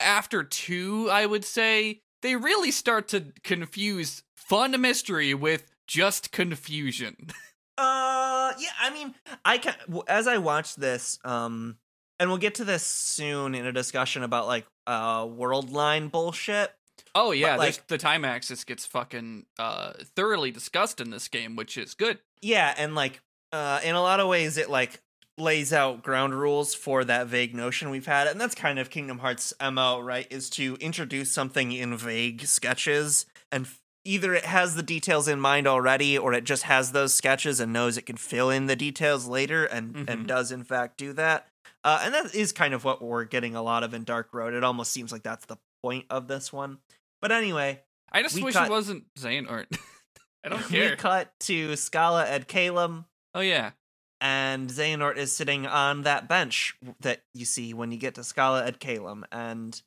after 0.00 0.42
two, 0.42 1.08
I 1.10 1.26
would 1.26 1.44
say 1.44 2.00
they 2.22 2.34
really 2.36 2.70
start 2.70 3.06
to 3.08 3.26
confuse 3.44 4.22
fun 4.36 4.80
mystery 4.80 5.34
with 5.34 5.70
just 5.86 6.32
confusion. 6.32 7.28
Uh, 7.76 8.52
yeah. 8.58 8.68
I 8.80 8.90
mean, 8.92 9.14
I 9.44 9.58
can 9.58 9.74
as 10.08 10.26
I 10.26 10.38
watch 10.38 10.76
this, 10.76 11.18
um, 11.24 11.76
and 12.20 12.28
we'll 12.30 12.38
get 12.38 12.54
to 12.56 12.64
this 12.64 12.82
soon 12.82 13.54
in 13.54 13.66
a 13.66 13.72
discussion 13.72 14.22
about 14.22 14.46
like 14.46 14.66
uh 14.86 15.26
world 15.28 15.72
line 15.72 16.08
bullshit. 16.08 16.72
Oh 17.14 17.32
yeah, 17.32 17.56
But, 17.56 17.58
like- 17.60 17.86
the 17.88 17.98
time 17.98 18.24
axis 18.24 18.64
gets 18.64 18.86
fucking 18.86 19.46
uh 19.58 19.92
thoroughly 20.14 20.50
discussed 20.50 21.00
in 21.00 21.10
this 21.10 21.28
game, 21.28 21.56
which 21.56 21.76
is 21.76 21.94
good. 21.94 22.18
Yeah, 22.42 22.74
and 22.76 22.94
like 22.94 23.20
uh 23.52 23.80
in 23.84 23.94
a 23.94 24.00
lot 24.02 24.20
of 24.20 24.28
ways 24.28 24.56
it 24.56 24.70
like 24.70 25.00
lays 25.36 25.72
out 25.72 26.04
ground 26.04 26.32
rules 26.32 26.74
for 26.76 27.02
that 27.04 27.26
vague 27.26 27.56
notion 27.56 27.90
we've 27.90 28.06
had 28.06 28.28
and 28.28 28.40
that's 28.40 28.54
kind 28.54 28.78
of 28.78 28.88
Kingdom 28.88 29.18
Hearts 29.18 29.52
MO, 29.60 29.98
right? 30.00 30.28
Is 30.30 30.48
to 30.50 30.76
introduce 30.80 31.32
something 31.32 31.72
in 31.72 31.96
vague 31.96 32.42
sketches 32.46 33.26
and 33.50 33.66
either 34.04 34.34
it 34.34 34.44
has 34.44 34.74
the 34.74 34.82
details 34.82 35.28
in 35.28 35.40
mind 35.40 35.66
already 35.66 36.16
or 36.18 36.32
it 36.34 36.44
just 36.44 36.64
has 36.64 36.92
those 36.92 37.14
sketches 37.14 37.60
and 37.60 37.72
knows 37.72 37.96
it 37.96 38.06
can 38.06 38.16
fill 38.16 38.50
in 38.50 38.66
the 38.66 38.76
details 38.76 39.26
later 39.26 39.64
and 39.64 39.94
Mhm. 39.94 40.08
and 40.10 40.26
does 40.28 40.52
in 40.52 40.64
fact 40.64 40.96
do 40.98 41.12
that. 41.14 41.48
Uh 41.82 42.00
and 42.02 42.14
that 42.14 42.34
is 42.34 42.52
kind 42.52 42.74
of 42.74 42.84
what 42.84 43.02
we're 43.02 43.24
getting 43.24 43.54
a 43.54 43.62
lot 43.62 43.82
of 43.82 43.94
in 43.94 44.04
Dark 44.04 44.28
Road. 44.32 44.54
It 44.54 44.64
almost 44.64 44.92
seems 44.92 45.10
like 45.12 45.22
that's 45.22 45.46
the 45.46 45.56
point 45.82 46.06
of 46.10 46.28
this 46.28 46.52
one. 46.52 46.78
But 47.22 47.32
anyway, 47.32 47.82
I 48.12 48.22
just 48.22 48.40
wish 48.42 48.54
cut- 48.54 48.66
it 48.66 48.70
wasn't 48.70 49.04
Zane 49.18 49.46
or 49.46 49.66
I 50.44 50.48
don't 50.50 50.62
care 50.68 50.90
we 50.90 50.96
cut 50.96 51.32
to 51.40 51.74
Scala 51.76 52.26
ad 52.26 52.48
Caelum 52.48 53.06
oh 53.34 53.40
yeah. 53.40 53.70
and 54.20 54.68
Xehanort 54.68 55.16
is 55.16 55.34
sitting 55.34 55.66
on 55.66 56.02
that 56.02 56.28
bench 56.28 56.76
that 57.00 57.22
you 57.32 57.44
see 57.46 57.72
when 57.74 57.90
you 57.92 57.98
get 57.98 58.14
to 58.16 58.24
Scala 58.24 58.64
ad 58.64 58.78
Caelum, 58.80 59.24
and 59.32 59.80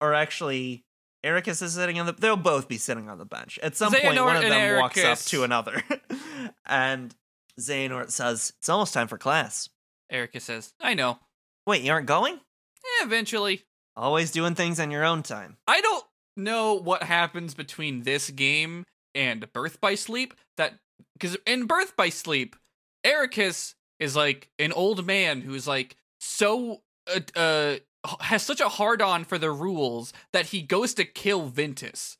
or 0.00 0.12
actually, 0.14 0.84
Eraqus 1.24 1.62
is 1.62 1.74
sitting 1.74 2.00
on 2.00 2.06
the. 2.06 2.12
They'll 2.12 2.36
both 2.36 2.68
be 2.68 2.78
sitting 2.78 3.08
on 3.08 3.18
the 3.18 3.26
bench 3.26 3.58
at 3.62 3.76
some 3.76 3.92
point. 3.92 4.04
One 4.04 4.36
of 4.36 4.42
them 4.42 4.80
walks 4.80 5.04
up 5.04 5.18
to 5.18 5.44
another, 5.44 5.82
and 6.66 7.14
Xehanort 7.60 8.10
says, 8.10 8.52
"It's 8.58 8.68
almost 8.68 8.94
time 8.94 9.08
for 9.08 9.18
class." 9.18 9.68
Erica 10.10 10.40
says, 10.40 10.74
I 10.80 10.94
know. 10.94 11.18
Wait, 11.66 11.82
you 11.82 11.92
aren't 11.92 12.06
going? 12.06 12.34
Yeah, 12.34 13.06
eventually. 13.06 13.62
Always 13.96 14.32
doing 14.32 14.54
things 14.54 14.80
on 14.80 14.90
your 14.90 15.04
own 15.04 15.22
time. 15.22 15.56
I 15.66 15.80
don't 15.80 16.04
know 16.36 16.74
what 16.74 17.02
happens 17.02 17.54
between 17.54 18.02
this 18.02 18.30
game 18.30 18.84
and 19.14 19.52
Birth 19.52 19.80
by 19.80 19.94
Sleep. 19.94 20.34
That 20.56 20.74
because 21.14 21.36
in 21.46 21.66
Birth 21.66 21.96
by 21.96 22.08
Sleep, 22.08 22.56
Eraqus 23.04 23.74
is 23.98 24.16
like 24.16 24.50
an 24.58 24.72
old 24.72 25.06
man 25.06 25.40
who's 25.40 25.66
like 25.66 25.96
so 26.18 26.82
uh, 27.06 27.20
uh 27.38 27.76
has 28.20 28.42
such 28.42 28.60
a 28.60 28.68
hard 28.68 29.02
on 29.02 29.24
for 29.24 29.38
the 29.38 29.50
rules 29.50 30.12
that 30.32 30.46
he 30.46 30.62
goes 30.62 30.94
to 30.94 31.04
kill 31.04 31.46
Ventus 31.46 32.16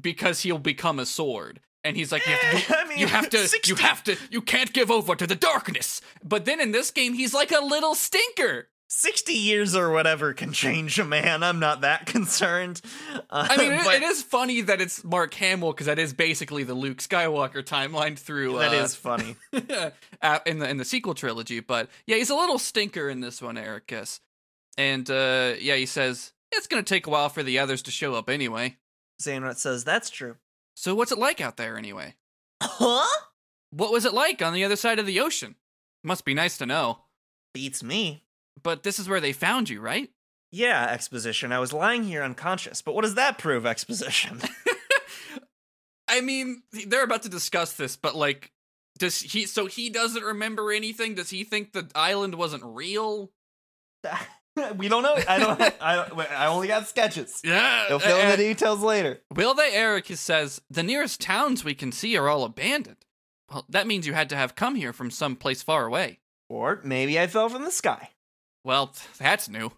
because 0.00 0.40
he'll 0.40 0.58
become 0.58 0.98
a 0.98 1.06
sword. 1.06 1.60
And 1.84 1.96
he's 1.96 2.12
like, 2.12 2.26
you 2.26 2.32
have 2.34 2.62
to, 2.62 2.68
do- 2.68 2.74
I 2.78 2.88
mean, 2.88 2.98
you 2.98 3.06
have 3.08 3.28
to, 3.30 3.48
60 3.48 3.68
you 3.68 3.76
have 3.76 4.04
to, 4.04 4.16
you 4.30 4.40
can't 4.40 4.72
give 4.72 4.90
over 4.90 5.16
to 5.16 5.26
the 5.26 5.34
darkness. 5.34 6.00
But 6.22 6.44
then 6.44 6.60
in 6.60 6.70
this 6.70 6.90
game, 6.90 7.14
he's 7.14 7.34
like 7.34 7.50
a 7.50 7.64
little 7.64 7.94
stinker. 7.94 8.68
60 8.94 9.32
years 9.32 9.74
or 9.74 9.90
whatever 9.90 10.34
can 10.34 10.52
change 10.52 10.98
a 10.98 11.04
man. 11.04 11.42
I'm 11.42 11.58
not 11.58 11.80
that 11.80 12.04
concerned. 12.06 12.82
Uh, 13.30 13.48
I 13.48 13.56
mean, 13.56 13.72
it, 13.72 13.84
but 13.84 13.94
it 13.94 14.02
is 14.02 14.22
funny 14.22 14.60
that 14.60 14.82
it's 14.82 15.02
Mark 15.02 15.32
Hamill 15.34 15.72
because 15.72 15.86
that 15.86 15.98
is 15.98 16.12
basically 16.12 16.62
the 16.62 16.74
Luke 16.74 16.98
Skywalker 16.98 17.64
timeline 17.64 18.18
through. 18.18 18.58
that 18.58 18.74
uh, 18.74 18.84
is 18.84 18.94
funny. 18.94 19.36
in 19.52 20.58
the 20.58 20.68
in 20.68 20.76
the 20.76 20.84
sequel 20.84 21.14
trilogy. 21.14 21.60
But 21.60 21.88
yeah, 22.06 22.16
he's 22.16 22.28
a 22.28 22.34
little 22.34 22.58
stinker 22.58 23.08
in 23.08 23.20
this 23.20 23.40
one, 23.40 23.56
Eraqus. 23.56 24.20
And 24.76 25.08
uh, 25.10 25.54
yeah, 25.60 25.76
he 25.76 25.86
says 25.86 26.32
it's 26.50 26.66
gonna 26.66 26.82
take 26.82 27.06
a 27.06 27.10
while 27.10 27.28
for 27.28 27.42
the 27.42 27.58
others 27.58 27.82
to 27.82 27.90
show 27.90 28.14
up 28.14 28.28
anyway. 28.28 28.78
Xehanort 29.22 29.56
says, 29.56 29.84
That's 29.84 30.10
true. 30.10 30.36
So 30.74 30.94
what's 30.94 31.12
it 31.12 31.18
like 31.18 31.40
out 31.40 31.56
there 31.56 31.76
anyway? 31.76 32.14
Huh? 32.62 33.06
What 33.70 33.92
was 33.92 34.04
it 34.04 34.14
like 34.14 34.42
on 34.42 34.52
the 34.52 34.64
other 34.64 34.76
side 34.76 34.98
of 34.98 35.06
the 35.06 35.20
ocean? 35.20 35.56
Must 36.04 36.24
be 36.24 36.34
nice 36.34 36.58
to 36.58 36.66
know. 36.66 37.00
Beats 37.54 37.82
me. 37.82 38.24
But 38.62 38.82
this 38.82 38.98
is 38.98 39.08
where 39.08 39.20
they 39.20 39.32
found 39.32 39.68
you, 39.68 39.80
right? 39.80 40.10
Yeah, 40.50 40.86
exposition. 40.86 41.52
I 41.52 41.58
was 41.58 41.72
lying 41.72 42.04
here 42.04 42.22
unconscious, 42.22 42.82
but 42.82 42.94
what 42.94 43.02
does 43.02 43.14
that 43.14 43.38
prove, 43.38 43.64
exposition? 43.64 44.42
I 46.08 46.20
mean, 46.20 46.62
they're 46.86 47.04
about 47.04 47.22
to 47.22 47.30
discuss 47.30 47.72
this, 47.72 47.96
but 47.96 48.14
like, 48.14 48.52
does 48.98 49.18
he? 49.20 49.46
So 49.46 49.66
he 49.66 49.88
doesn't 49.88 50.22
remember 50.22 50.70
anything? 50.70 51.14
Does 51.14 51.30
he 51.30 51.44
think 51.44 51.72
the 51.72 51.90
island 51.94 52.34
wasn't 52.34 52.64
real? 52.64 53.32
we 54.76 54.88
don't 54.88 55.02
know. 55.02 55.16
I 55.28 55.38
don't. 55.38 55.60
I 55.80 56.26
I 56.30 56.46
only 56.46 56.68
got 56.68 56.88
sketches. 56.88 57.40
Yeah. 57.44 57.86
They'll 57.88 57.98
fill 57.98 58.18
in 58.18 58.30
the 58.30 58.36
details 58.36 58.80
later. 58.80 59.20
Will 59.34 59.54
they? 59.54 59.72
Eric 59.72 60.06
says 60.14 60.60
the 60.70 60.82
nearest 60.82 61.20
towns 61.20 61.64
we 61.64 61.74
can 61.74 61.92
see 61.92 62.16
are 62.16 62.28
all 62.28 62.44
abandoned. 62.44 63.04
Well, 63.50 63.64
that 63.68 63.86
means 63.86 64.06
you 64.06 64.14
had 64.14 64.30
to 64.30 64.36
have 64.36 64.54
come 64.54 64.74
here 64.74 64.92
from 64.92 65.10
some 65.10 65.36
place 65.36 65.62
far 65.62 65.86
away. 65.86 66.20
Or 66.48 66.80
maybe 66.84 67.18
I 67.18 67.26
fell 67.26 67.48
from 67.48 67.64
the 67.64 67.70
sky. 67.70 68.10
Well, 68.64 68.94
that's 69.18 69.48
new. 69.48 69.72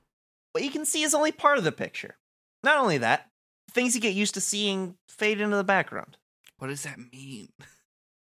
What 0.53 0.65
you 0.65 0.71
can 0.71 0.85
see 0.85 1.03
is 1.03 1.15
only 1.15 1.33
part 1.33 1.59
of 1.59 1.65
the 1.65 1.73
picture. 1.73 2.17
Not 2.63 2.79
only 2.79 2.99
that, 2.99 3.31
things 3.71 3.95
you 3.95 4.01
get 4.01 4.15
used 4.15 4.35
to 4.35 4.41
seeing 4.41 4.97
fade 5.09 5.41
into 5.41 5.57
the 5.57 5.65
background. 5.65 6.17
What 6.59 6.69
does 6.69 6.83
that 6.85 6.99
mean? 7.13 7.49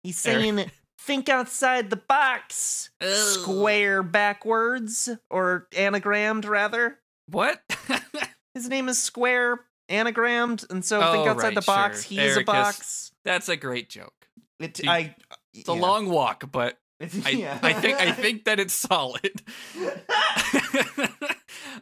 He's 0.02 0.24
Eric- 0.26 0.42
saying, 0.42 0.70
"Think 1.00 1.28
outside 1.28 1.90
the 1.90 1.96
box." 1.96 2.90
Ugh. 3.00 3.08
Square 3.08 4.04
backwards, 4.04 5.08
or 5.30 5.66
anagrammed 5.72 6.46
rather. 6.46 6.98
What? 7.26 7.62
His 8.54 8.68
name 8.68 8.88
is 8.88 9.00
Square 9.02 9.60
anagrammed, 9.88 10.68
and 10.70 10.84
so 10.84 11.00
think 11.00 11.26
Oh, 11.26 11.30
outside 11.30 11.46
right, 11.48 11.54
the 11.54 11.62
box. 11.62 12.04
sure. 12.06 12.08
He 12.20 12.20
is 12.26 12.36
a 12.36 12.42
box. 12.44 13.12
that's 13.24 13.48
a 13.48 13.56
great 13.56 13.88
joke. 13.88 14.14
It, 14.58 14.80
I. 14.86 15.14
It's 15.54 15.68
a 15.68 15.72
long 15.72 16.08
walk, 16.08 16.50
but 16.52 16.78
I, 17.24 17.30
yeah. 17.30 17.58
I 17.62 17.72
think 17.72 17.98
I 18.00 18.12
think 18.22 18.44
that 18.44 18.60
it's 18.60 18.74
solid. 18.74 19.42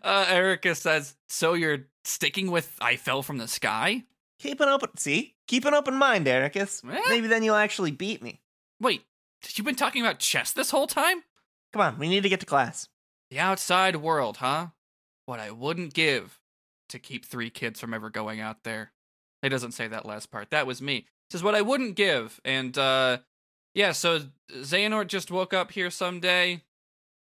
uh, 0.02 0.26
Erica 0.28 0.74
says, 0.74 1.16
"So 1.28 1.54
you're 1.54 1.86
sticking 2.04 2.50
with 2.50 2.74
I 2.80 2.96
fell 2.96 3.22
from 3.22 3.38
the 3.38 3.48
sky? 3.48 4.04
keep 4.40 4.60
an 4.60 4.68
open. 4.68 4.96
See, 4.96 5.34
keep 5.48 5.64
an 5.64 5.74
open 5.74 5.94
mind, 5.96 6.26
Eraqus. 6.26 6.84
Eh? 6.88 7.00
Maybe 7.08 7.26
then 7.26 7.42
you'll 7.42 7.56
actually 7.56 7.90
beat 7.90 8.22
me. 8.22 8.40
Wait, 8.80 9.02
you've 9.54 9.64
been 9.64 9.74
talking 9.74 10.02
about 10.02 10.18
chess 10.18 10.52
this 10.52 10.70
whole 10.70 10.86
time? 10.86 11.22
Come 11.72 11.82
on, 11.82 11.98
we 11.98 12.08
need 12.08 12.22
to 12.22 12.28
get 12.28 12.40
to 12.40 12.46
class. 12.46 12.88
The 13.30 13.38
outside 13.38 13.96
world, 13.96 14.38
huh? 14.38 14.68
What 15.26 15.40
I 15.40 15.50
wouldn't 15.50 15.94
give 15.94 16.40
to 16.88 16.98
keep 16.98 17.24
three 17.24 17.50
kids 17.50 17.80
from 17.80 17.92
ever 17.92 18.08
going 18.10 18.40
out 18.40 18.64
there. 18.64 18.92
It 19.42 19.50
doesn't 19.50 19.72
say 19.72 19.86
that 19.88 20.06
last 20.06 20.30
part. 20.30 20.50
That 20.50 20.66
was 20.66 20.80
me. 20.80 20.96
It 20.96 21.32
says 21.32 21.42
what 21.42 21.54
I 21.54 21.62
wouldn't 21.62 21.94
give. 21.96 22.40
And 22.44 22.76
uh 22.76 23.18
yeah, 23.74 23.92
so 23.92 24.22
Xehanort 24.50 25.08
just 25.08 25.30
woke 25.30 25.52
up 25.52 25.70
here 25.72 25.90
someday. 25.90 26.62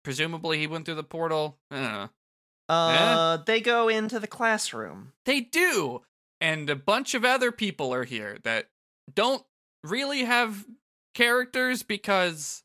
Presumably 0.03 0.60
he 0.60 0.67
went 0.67 0.86
through 0.86 0.96
the 0.96 1.03
portal. 1.03 1.58
I 1.70 1.75
don't 1.75 1.91
know. 1.91 2.10
Uh, 2.70 3.38
they 3.46 3.60
go 3.60 3.89
into 3.89 4.17
the 4.17 4.27
classroom. 4.27 5.12
They 5.25 5.41
do. 5.41 6.01
And 6.39 6.70
a 6.70 6.75
bunch 6.75 7.13
of 7.13 7.25
other 7.25 7.51
people 7.51 7.93
are 7.93 8.05
here 8.05 8.38
that 8.43 8.70
don't 9.13 9.43
really 9.84 10.24
have 10.24 10.65
characters 11.13 11.84
because 11.84 12.63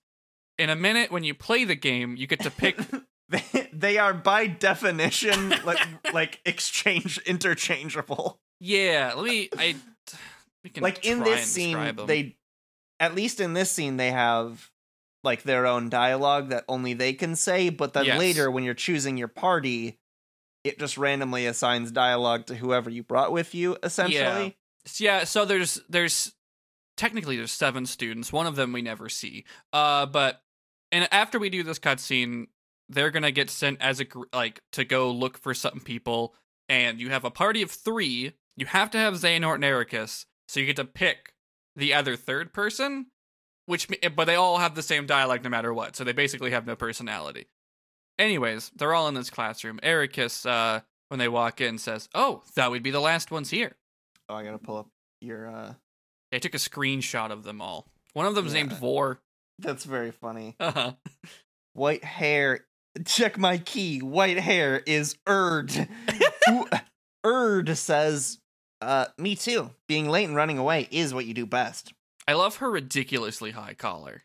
in 0.59 0.71
a 0.71 0.77
minute 0.77 1.11
when 1.11 1.25
you 1.25 1.35
play 1.35 1.65
the 1.65 1.75
game, 1.75 2.17
you 2.17 2.27
get 2.27 2.41
to 2.41 2.51
pick 2.51 2.79
they, 3.29 3.69
they 3.73 3.99
are 3.99 4.15
by 4.15 4.47
definition 4.47 5.51
like 5.65 5.87
like 6.13 6.41
exchange 6.45 7.19
interchangeable. 7.19 8.41
Yeah, 8.61 9.13
let 9.17 9.27
me 9.27 9.49
I 9.59 9.77
Like 10.81 11.05
in 11.05 11.23
this 11.23 11.47
scene, 11.47 11.97
they 12.07 12.37
at 13.01 13.15
least 13.15 13.41
in 13.41 13.53
this 13.53 13.71
scene 13.71 13.97
they 13.97 14.11
have 14.11 14.71
like 15.25 15.43
their 15.43 15.67
own 15.67 15.89
dialogue 15.91 16.51
that 16.51 16.65
only 16.69 16.95
they 16.95 17.13
can 17.13 17.37
say. 17.37 17.69
But 17.69 17.93
then 17.93 18.07
Yes. 18.07 18.19
later, 18.19 18.51
when 18.51 18.65
you're 18.65 18.75
choosing 18.75 19.17
your 19.19 19.29
party, 19.29 19.99
it 20.65 20.79
just 20.79 20.97
randomly 20.97 21.47
assigns 21.47 21.91
dialogue 21.91 22.47
to 22.47 22.55
whoever 22.55 22.89
you 22.89 23.03
brought 23.03 23.33
with 23.33 23.55
you. 23.55 23.77
Essentially, 23.83 24.57
S- 24.87 25.01
yeah 25.01 25.25
so 25.25 25.45
there's 25.45 25.81
there's 25.89 26.33
technically 26.97 27.37
there's 27.37 27.53
seven 27.53 27.87
students. 27.87 28.33
One 28.33 28.47
of 28.47 28.57
them 28.57 28.73
we 28.73 28.83
never 28.83 29.09
see. 29.09 29.45
Uh 29.73 30.07
but 30.07 30.43
and 30.93 31.09
after 31.13 31.39
we 31.39 31.51
do 31.51 31.63
this 31.63 31.79
cutscene 31.79 32.47
they're 32.89 33.11
gonna 33.11 33.33
get 33.33 33.51
sent 33.51 33.81
as 33.81 34.01
a 34.01 34.07
like 34.33 34.61
to 34.73 34.85
go 34.85 35.11
look 35.11 35.39
for 35.39 35.55
some 35.55 35.81
people. 35.81 36.35
And 36.69 37.01
you 37.01 37.11
have 37.11 37.25
a 37.25 37.31
party 37.31 37.63
of 37.63 37.71
three. 37.71 38.33
You 38.57 38.67
have 38.67 38.91
to 38.93 38.99
have 38.99 39.15
Xehanort 39.15 39.57
and 39.57 39.65
Eraqus. 39.65 40.25
So 40.49 40.61
you 40.61 40.67
get 40.67 40.77
to 40.77 40.85
pick 40.85 41.35
the 41.75 41.93
other 41.95 42.17
third 42.17 42.53
person 42.53 43.07
which 43.67 43.89
but 44.15 44.27
they 44.27 44.37
all 44.37 44.59
have 44.59 44.75
the 44.77 44.83
same 44.83 45.07
dialect 45.07 45.43
no 45.45 45.51
matter 45.51 45.75
what. 45.75 45.97
So 45.97 46.05
they 46.05 46.13
basically 46.13 46.53
have 46.53 46.67
no 46.67 46.77
personality. 46.77 47.49
Anyways 48.19 48.71
they're 48.77 48.95
all 48.95 49.09
in 49.09 49.15
this 49.15 49.31
classroom. 49.31 49.79
Eraqus 49.83 50.49
uh 50.49 50.81
when 51.09 51.19
they 51.19 51.29
walk 51.29 51.61
in 51.61 51.79
says 51.79 52.09
oh 52.15 52.43
that 52.55 52.71
would 52.71 52.83
be 52.83 52.91
the 52.93 53.01
last 53.01 53.31
ones 53.31 53.51
here. 53.51 53.77
Oh, 54.29 54.35
I 54.37 54.45
gotta 54.45 54.59
pull 54.59 54.77
up 54.77 54.89
your. 55.21 55.49
uh 55.49 55.75
I 56.33 56.39
took 56.39 56.55
a 56.55 56.59
screenshot 56.59 57.31
of 57.31 57.45
them 57.45 57.61
all. 57.61 57.87
One 58.13 58.27
of 58.27 58.35
them's 58.35 58.53
named 58.55 58.73
Vor. 58.73 59.21
That's 59.59 59.85
very 59.85 60.11
funny. 60.11 60.55
Uh-huh. 60.61 60.93
White 61.75 62.05
hair. 62.05 62.67
Check 63.05 63.39
my 63.39 63.59
key. 63.59 64.01
White 64.01 64.39
hair 64.39 64.83
is 64.87 65.17
Urd. 65.27 65.89
Urd 67.25 67.77
says, 67.77 68.39
uh, 68.81 69.07
me 69.19 69.35
too. 69.37 69.71
Being 69.89 70.09
late 70.09 70.25
and 70.25 70.37
running 70.37 70.59
away 70.59 70.89
is 70.91 71.13
what 71.13 71.27
you 71.27 71.35
do 71.35 71.47
best. 71.47 71.93
I 72.29 72.35
love 72.35 72.57
her 72.57 72.71
ridiculously 72.71 73.53
high 73.53 73.75
collar. 73.75 74.25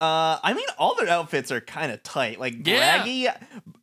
Uh, 0.00 0.38
I 0.42 0.54
mean, 0.54 0.66
all 0.78 0.94
their 0.94 1.08
outfits 1.08 1.52
are 1.52 1.60
kind 1.60 1.92
of 1.92 2.02
tight. 2.02 2.40
Like 2.40 2.66
Yeah. 2.66 3.02
Bragi, 3.02 3.28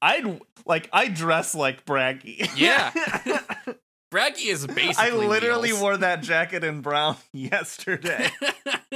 I'd 0.01 0.41
like 0.65 0.89
I 0.91 1.07
dress 1.07 1.53
like 1.55 1.85
Bragi. 1.85 2.43
Yeah. 2.55 2.91
Bragi 4.11 4.49
is 4.49 4.65
basically. 4.67 4.95
I 4.97 5.09
literally 5.11 5.69
Wheels. 5.69 5.81
wore 5.81 5.97
that 5.97 6.21
jacket 6.21 6.63
in 6.63 6.81
brown 6.81 7.17
yesterday. 7.33 8.29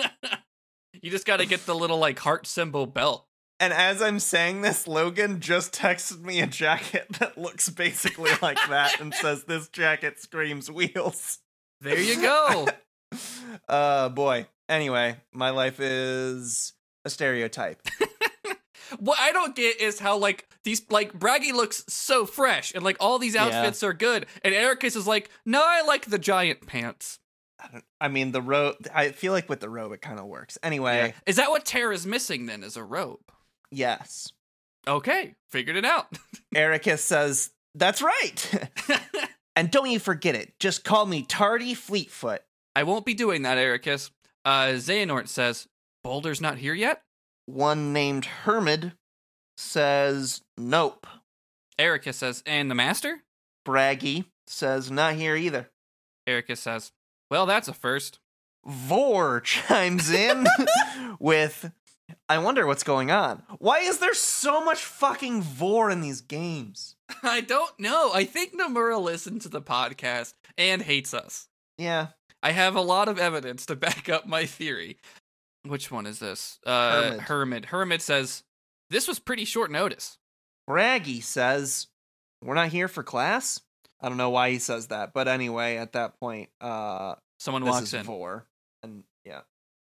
you 1.01 1.11
just 1.11 1.25
got 1.25 1.37
to 1.37 1.45
get 1.45 1.65
the 1.65 1.75
little 1.75 1.97
like 1.97 2.19
heart 2.19 2.47
symbol 2.47 2.85
belt. 2.85 3.25
and 3.59 3.73
as 3.73 4.01
I'm 4.01 4.19
saying 4.19 4.61
this, 4.61 4.87
Logan 4.87 5.39
just 5.39 5.73
texted 5.73 6.21
me 6.21 6.39
a 6.41 6.47
jacket 6.47 7.07
that 7.19 7.37
looks 7.37 7.69
basically 7.69 8.31
like 8.41 8.57
that 8.69 8.99
and 8.99 9.13
says 9.13 9.43
this 9.43 9.67
jacket 9.69 10.19
screams 10.19 10.69
wheels. 10.71 11.39
There 11.81 11.99
you 11.99 12.21
go. 12.21 12.67
Uh 13.67 14.09
boy. 14.09 14.47
Anyway, 14.69 15.17
my 15.33 15.49
life 15.49 15.79
is 15.81 16.73
a 17.03 17.09
stereotype. 17.09 17.81
What 18.99 19.19
I 19.19 19.31
don't 19.31 19.55
get 19.55 19.79
is 19.81 19.99
how 19.99 20.17
like 20.17 20.47
these 20.63 20.81
like 20.89 21.13
Bragi 21.13 21.51
looks 21.51 21.83
so 21.87 22.25
fresh 22.25 22.73
and 22.73 22.83
like 22.83 22.97
all 22.99 23.19
these 23.19 23.35
Yeah. 23.35 23.45
outfits 23.45 23.83
are 23.83 23.93
good, 23.93 24.25
and 24.43 24.53
Eraqus 24.53 24.95
is 24.95 25.07
like, 25.07 25.29
no, 25.45 25.61
I 25.63 25.81
like 25.83 26.05
the 26.05 26.19
giant 26.19 26.65
pants. 26.67 27.19
I, 27.59 27.81
I 28.01 28.07
mean, 28.07 28.31
the 28.31 28.41
robe. 28.41 28.75
I 28.93 29.09
feel 29.11 29.33
like 29.33 29.47
with 29.49 29.59
the 29.59 29.69
robe, 29.69 29.91
it 29.91 30.01
kind 30.01 30.19
of 30.19 30.25
works. 30.25 30.57
Anyway, 30.63 31.13
Is 31.25 31.35
that 31.35 31.49
what 31.51 31.63
Tara's 31.65 32.05
missing 32.07 32.45
then? 32.47 32.63
Is 32.63 32.75
a 32.77 32.83
robe? 32.83 33.19
yes. 33.71 34.31
Okay, 34.87 35.35
figured 35.51 35.75
it 35.75 35.85
out. 35.85 36.17
Eraqus 36.55 36.99
says, 36.99 37.51
"That's 37.75 38.01
right." 38.01 38.69
and 39.55 39.69
don't 39.69 39.91
you 39.91 39.99
forget 39.99 40.33
it. 40.33 40.53
Just 40.59 40.83
call 40.83 41.05
me 41.05 41.21
Tardy 41.23 41.75
Fleetfoot. 41.75 42.41
I 42.75 42.81
won't 42.83 43.05
be 43.05 43.13
doing 43.13 43.43
that, 43.43 43.59
Eraqus. 43.59 44.09
Uh, 44.43 44.69
Xehanort 44.73 45.27
says, 45.27 45.67
Balder's 46.03 46.41
not 46.41 46.57
here 46.57 46.73
yet? 46.73 47.03
One 47.51 47.93
named 47.93 48.25
Hermod 48.25 48.93
says, 49.57 50.41
"Nope." 50.57 51.05
Erica 51.77 52.13
says, 52.13 52.43
and 52.45 52.69
the 52.69 52.75
master? 52.75 53.23
Bragi 53.65 54.25
says, 54.47 54.91
"Not 54.91 55.15
here 55.15 55.35
either." 55.35 55.69
Erica 56.27 56.55
says, 56.55 56.91
well, 57.31 57.45
that's 57.45 57.69
a 57.69 57.73
first. 57.73 58.19
Vor 58.65 59.39
chimes 59.45 60.11
in 60.11 60.45
with, 61.19 61.71
I 62.27 62.39
wonder 62.39 62.67
what's 62.67 62.83
going 62.83 63.09
on. 63.09 63.43
Why 63.57 63.79
is 63.79 63.99
there 63.99 64.13
so 64.13 64.63
much 64.63 64.83
fucking 64.83 65.41
Vor 65.41 65.89
in 65.89 66.01
these 66.01 66.19
games? 66.19 66.97
I 67.23 67.39
don't 67.39 67.79
know. 67.79 68.11
I 68.13 68.25
think 68.25 68.53
Nomura 68.53 69.01
listened 69.01 69.41
to 69.43 69.49
the 69.49 69.61
podcast 69.61 70.33
and 70.57 70.81
hates 70.81 71.13
us. 71.13 71.47
Yeah. 71.77 72.07
I 72.43 72.51
have 72.51 72.75
a 72.75 72.81
lot 72.81 73.07
of 73.07 73.17
evidence 73.17 73.65
to 73.67 73.75
back 73.77 74.09
up 74.09 74.27
my 74.27 74.45
theory. 74.45 74.97
Which 75.65 75.91
one 75.91 76.05
is 76.05 76.19
this? 76.19 76.59
Uh, 76.65 77.01
Hermit. 77.01 77.21
Hermit. 77.21 77.65
Hermit 77.65 78.01
says, 78.01 78.43
this 78.89 79.07
was 79.07 79.19
pretty 79.19 79.45
short 79.45 79.71
notice. 79.71 80.17
Bragi 80.67 81.21
says, 81.21 81.87
We're 82.43 82.55
not 82.55 82.69
here 82.69 82.87
for 82.87 83.03
class? 83.03 83.61
I 84.01 84.09
don't 84.09 84.17
know 84.17 84.31
why 84.31 84.49
he 84.51 84.59
says 84.59 84.87
that, 84.87 85.13
but 85.13 85.27
anyway, 85.27 85.77
at 85.77 85.93
that 85.93 86.19
point, 86.19 86.49
uh, 86.59 87.15
Someone 87.39 87.63
this 87.63 87.71
walks 87.71 87.93
in. 87.93 88.03
Vor. 88.03 88.47
And 88.83 89.03
yeah, 89.25 89.41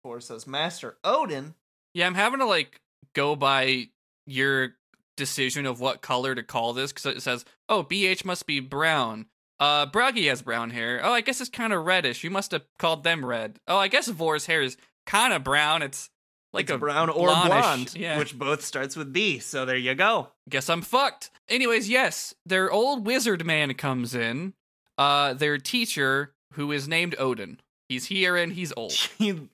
Vor 0.04 0.20
says, 0.20 0.46
Master 0.46 0.96
Odin. 1.04 1.54
Yeah, 1.94 2.06
I'm 2.06 2.14
having 2.14 2.40
to 2.40 2.46
like 2.46 2.80
go 3.14 3.36
by 3.36 3.88
your 4.26 4.74
decision 5.16 5.66
of 5.66 5.80
what 5.80 6.00
color 6.02 6.34
to 6.34 6.42
call 6.42 6.72
this 6.72 6.92
because 6.92 7.06
it 7.16 7.22
says, 7.22 7.44
"Oh, 7.68 7.82
BH 7.84 8.24
must 8.24 8.46
be 8.46 8.60
brown." 8.60 9.26
Uh, 9.58 9.86
Bragi 9.86 10.26
has 10.26 10.42
brown 10.42 10.70
hair. 10.70 11.00
Oh, 11.02 11.12
I 11.12 11.20
guess 11.20 11.40
it's 11.40 11.50
kind 11.50 11.72
of 11.72 11.84
reddish. 11.84 12.24
You 12.24 12.30
must 12.30 12.52
have 12.52 12.62
called 12.78 13.04
them 13.04 13.24
red. 13.26 13.58
Oh, 13.68 13.76
I 13.76 13.88
guess 13.88 14.08
Vor's 14.08 14.46
hair 14.46 14.62
is 14.62 14.76
kind 15.10 15.32
of 15.32 15.42
brown. 15.44 15.82
It's 15.82 16.08
like 16.52 16.64
It's 16.64 16.72
a 16.72 16.78
brown 16.78 17.08
or 17.10 17.28
blondish- 17.28 17.46
blonde, 17.46 17.94
Yeah. 17.96 18.18
which 18.18 18.38
both 18.38 18.64
starts 18.64 18.96
with 18.96 19.12
B. 19.12 19.38
So 19.38 19.64
there 19.64 19.76
you 19.76 19.94
go. 19.94 20.28
guess 20.48 20.68
I'm 20.70 20.82
fucked. 20.82 21.30
Anyways, 21.48 21.88
yes, 21.88 22.34
their 22.46 22.70
old 22.70 23.06
wizard 23.06 23.44
man 23.44 23.74
comes 23.74 24.14
in. 24.14 24.54
Uh, 24.98 25.32
their 25.32 25.58
teacher, 25.58 26.34
who 26.54 26.70
is 26.72 26.86
named 26.88 27.14
Odin. 27.18 27.60
He's 27.88 28.04
here 28.06 28.36
and 28.36 28.52
he's 28.52 28.72
old. 28.76 28.92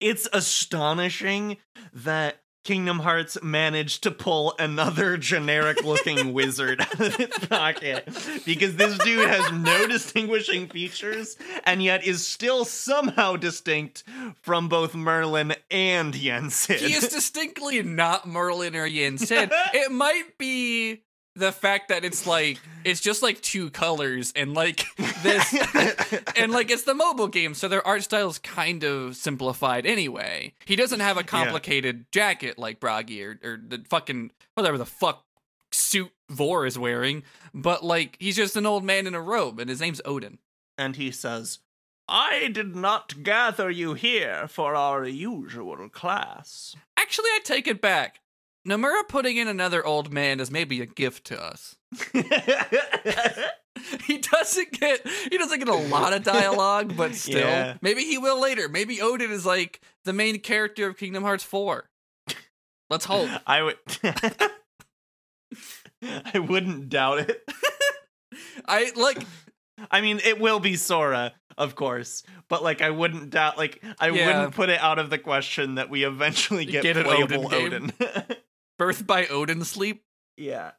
it's 0.00 0.28
astonishing 0.32 1.56
that 1.92 2.40
Kingdom 2.64 3.00
Hearts 3.00 3.36
managed 3.42 4.02
to 4.04 4.10
pull 4.10 4.54
another 4.58 5.18
generic 5.18 5.84
looking 5.84 6.32
wizard 6.32 6.80
out 6.80 6.98
of 7.00 7.20
its 7.20 7.38
pocket 7.46 8.08
because 8.46 8.76
this 8.76 8.96
dude 8.98 9.28
has 9.28 9.52
no 9.52 9.86
distinguishing 9.86 10.66
features 10.68 11.36
and 11.64 11.82
yet 11.82 12.04
is 12.04 12.26
still 12.26 12.64
somehow 12.64 13.36
distinct 13.36 14.02
from 14.40 14.68
both 14.68 14.94
Merlin 14.94 15.54
and 15.70 16.14
Yensid. 16.14 16.76
he 16.76 16.94
is 16.94 17.08
distinctly 17.08 17.82
not 17.82 18.26
Merlin 18.26 18.74
or 18.74 18.88
Yensid. 18.88 19.50
it 19.74 19.92
might 19.92 20.38
be 20.38 21.02
the 21.36 21.50
fact 21.52 21.88
that 21.88 22.04
it's 22.04 22.26
like 22.26 22.58
it's 22.84 23.00
just 23.00 23.22
like 23.22 23.40
two 23.40 23.70
colors 23.70 24.32
and 24.36 24.54
like 24.54 24.84
this 25.22 25.54
and 26.36 26.52
like 26.52 26.70
it's 26.70 26.84
the 26.84 26.94
mobile 26.94 27.28
game, 27.28 27.54
so 27.54 27.68
their 27.68 27.86
art 27.86 28.02
style 28.04 28.28
is 28.28 28.38
kind 28.38 28.84
of 28.84 29.16
simplified 29.16 29.86
anyway. 29.86 30.52
He 30.64 30.76
doesn't 30.76 31.00
have 31.00 31.16
a 31.16 31.24
complicated 31.24 32.06
jacket 32.12 32.58
like 32.58 32.80
Bragi 32.80 33.22
or, 33.24 33.38
or 33.42 33.58
the 33.66 33.82
fucking 33.88 34.30
whatever 34.54 34.78
the 34.78 34.86
fuck 34.86 35.24
suit 35.72 36.12
Vor 36.30 36.66
is 36.66 36.78
wearing, 36.78 37.22
but 37.52 37.84
like 37.84 38.16
he's 38.20 38.36
just 38.36 38.56
an 38.56 38.66
old 38.66 38.84
man 38.84 39.06
in 39.06 39.14
a 39.14 39.20
robe 39.20 39.58
and 39.58 39.68
his 39.68 39.80
name's 39.80 40.00
Odin. 40.04 40.38
and 40.78 40.96
he 40.96 41.10
says, 41.10 41.58
I 42.08 42.48
did 42.52 42.76
not 42.76 43.22
gather 43.22 43.70
you 43.70 43.94
here 43.94 44.46
for 44.46 44.74
our 44.74 45.04
usual 45.06 45.88
class. 45.88 46.76
Actually, 46.98 47.30
I 47.30 47.40
take 47.44 47.66
it 47.66 47.80
back. 47.80 48.20
Nomura 48.66 49.06
putting 49.08 49.36
in 49.36 49.46
another 49.48 49.84
old 49.84 50.12
man 50.12 50.40
is 50.40 50.50
maybe 50.50 50.80
a 50.80 50.86
gift 50.86 51.24
to 51.26 51.42
us. 51.42 51.76
he 54.06 54.18
doesn't 54.18 54.72
get 54.72 55.06
he 55.30 55.36
doesn't 55.36 55.58
get 55.58 55.68
a 55.68 55.74
lot 55.74 56.12
of 56.12 56.22
dialogue, 56.22 56.96
but 56.96 57.14
still, 57.14 57.38
Yeah. 57.46 57.76
maybe 57.82 58.04
he 58.04 58.18
will 58.18 58.40
later. 58.40 58.68
Maybe 58.68 59.00
Odin 59.00 59.30
is 59.30 59.44
like 59.44 59.80
the 60.04 60.12
main 60.12 60.38
character 60.40 60.88
of 60.88 60.96
Kingdom 60.96 61.22
Hearts 61.24 61.44
4. 61.44 61.88
Let's 62.90 63.04
hope. 63.06 63.28
I 63.46 63.62
would. 63.62 63.76
I 66.34 66.38
wouldn't 66.38 66.88
doubt 66.88 67.18
it. 67.20 67.42
I 68.66 68.92
like 68.96 69.22
I 69.90 70.00
mean, 70.00 70.20
it 70.24 70.38
will 70.40 70.60
be 70.60 70.76
Sora, 70.76 71.32
of 71.58 71.74
course, 71.74 72.22
but 72.48 72.62
like, 72.62 72.80
I 72.82 72.90
wouldn't 72.90 73.30
doubt. 73.30 73.58
Like, 73.58 73.82
I 73.98 74.08
Yeah. 74.10 74.26
wouldn't 74.26 74.54
put 74.54 74.68
it 74.68 74.80
out 74.80 74.98
of 74.98 75.10
the 75.10 75.18
question 75.18 75.74
that 75.76 75.90
we 75.90 76.04
eventually 76.04 76.64
get, 76.64 76.82
Get 76.82 76.96
playable 77.04 77.46
Odin 77.52 77.90
Odin. 78.02 78.24
Birth 78.78 79.06
by 79.06 79.26
Odin 79.26 79.64
Sleep. 79.64 80.02
yeah. 80.36 80.72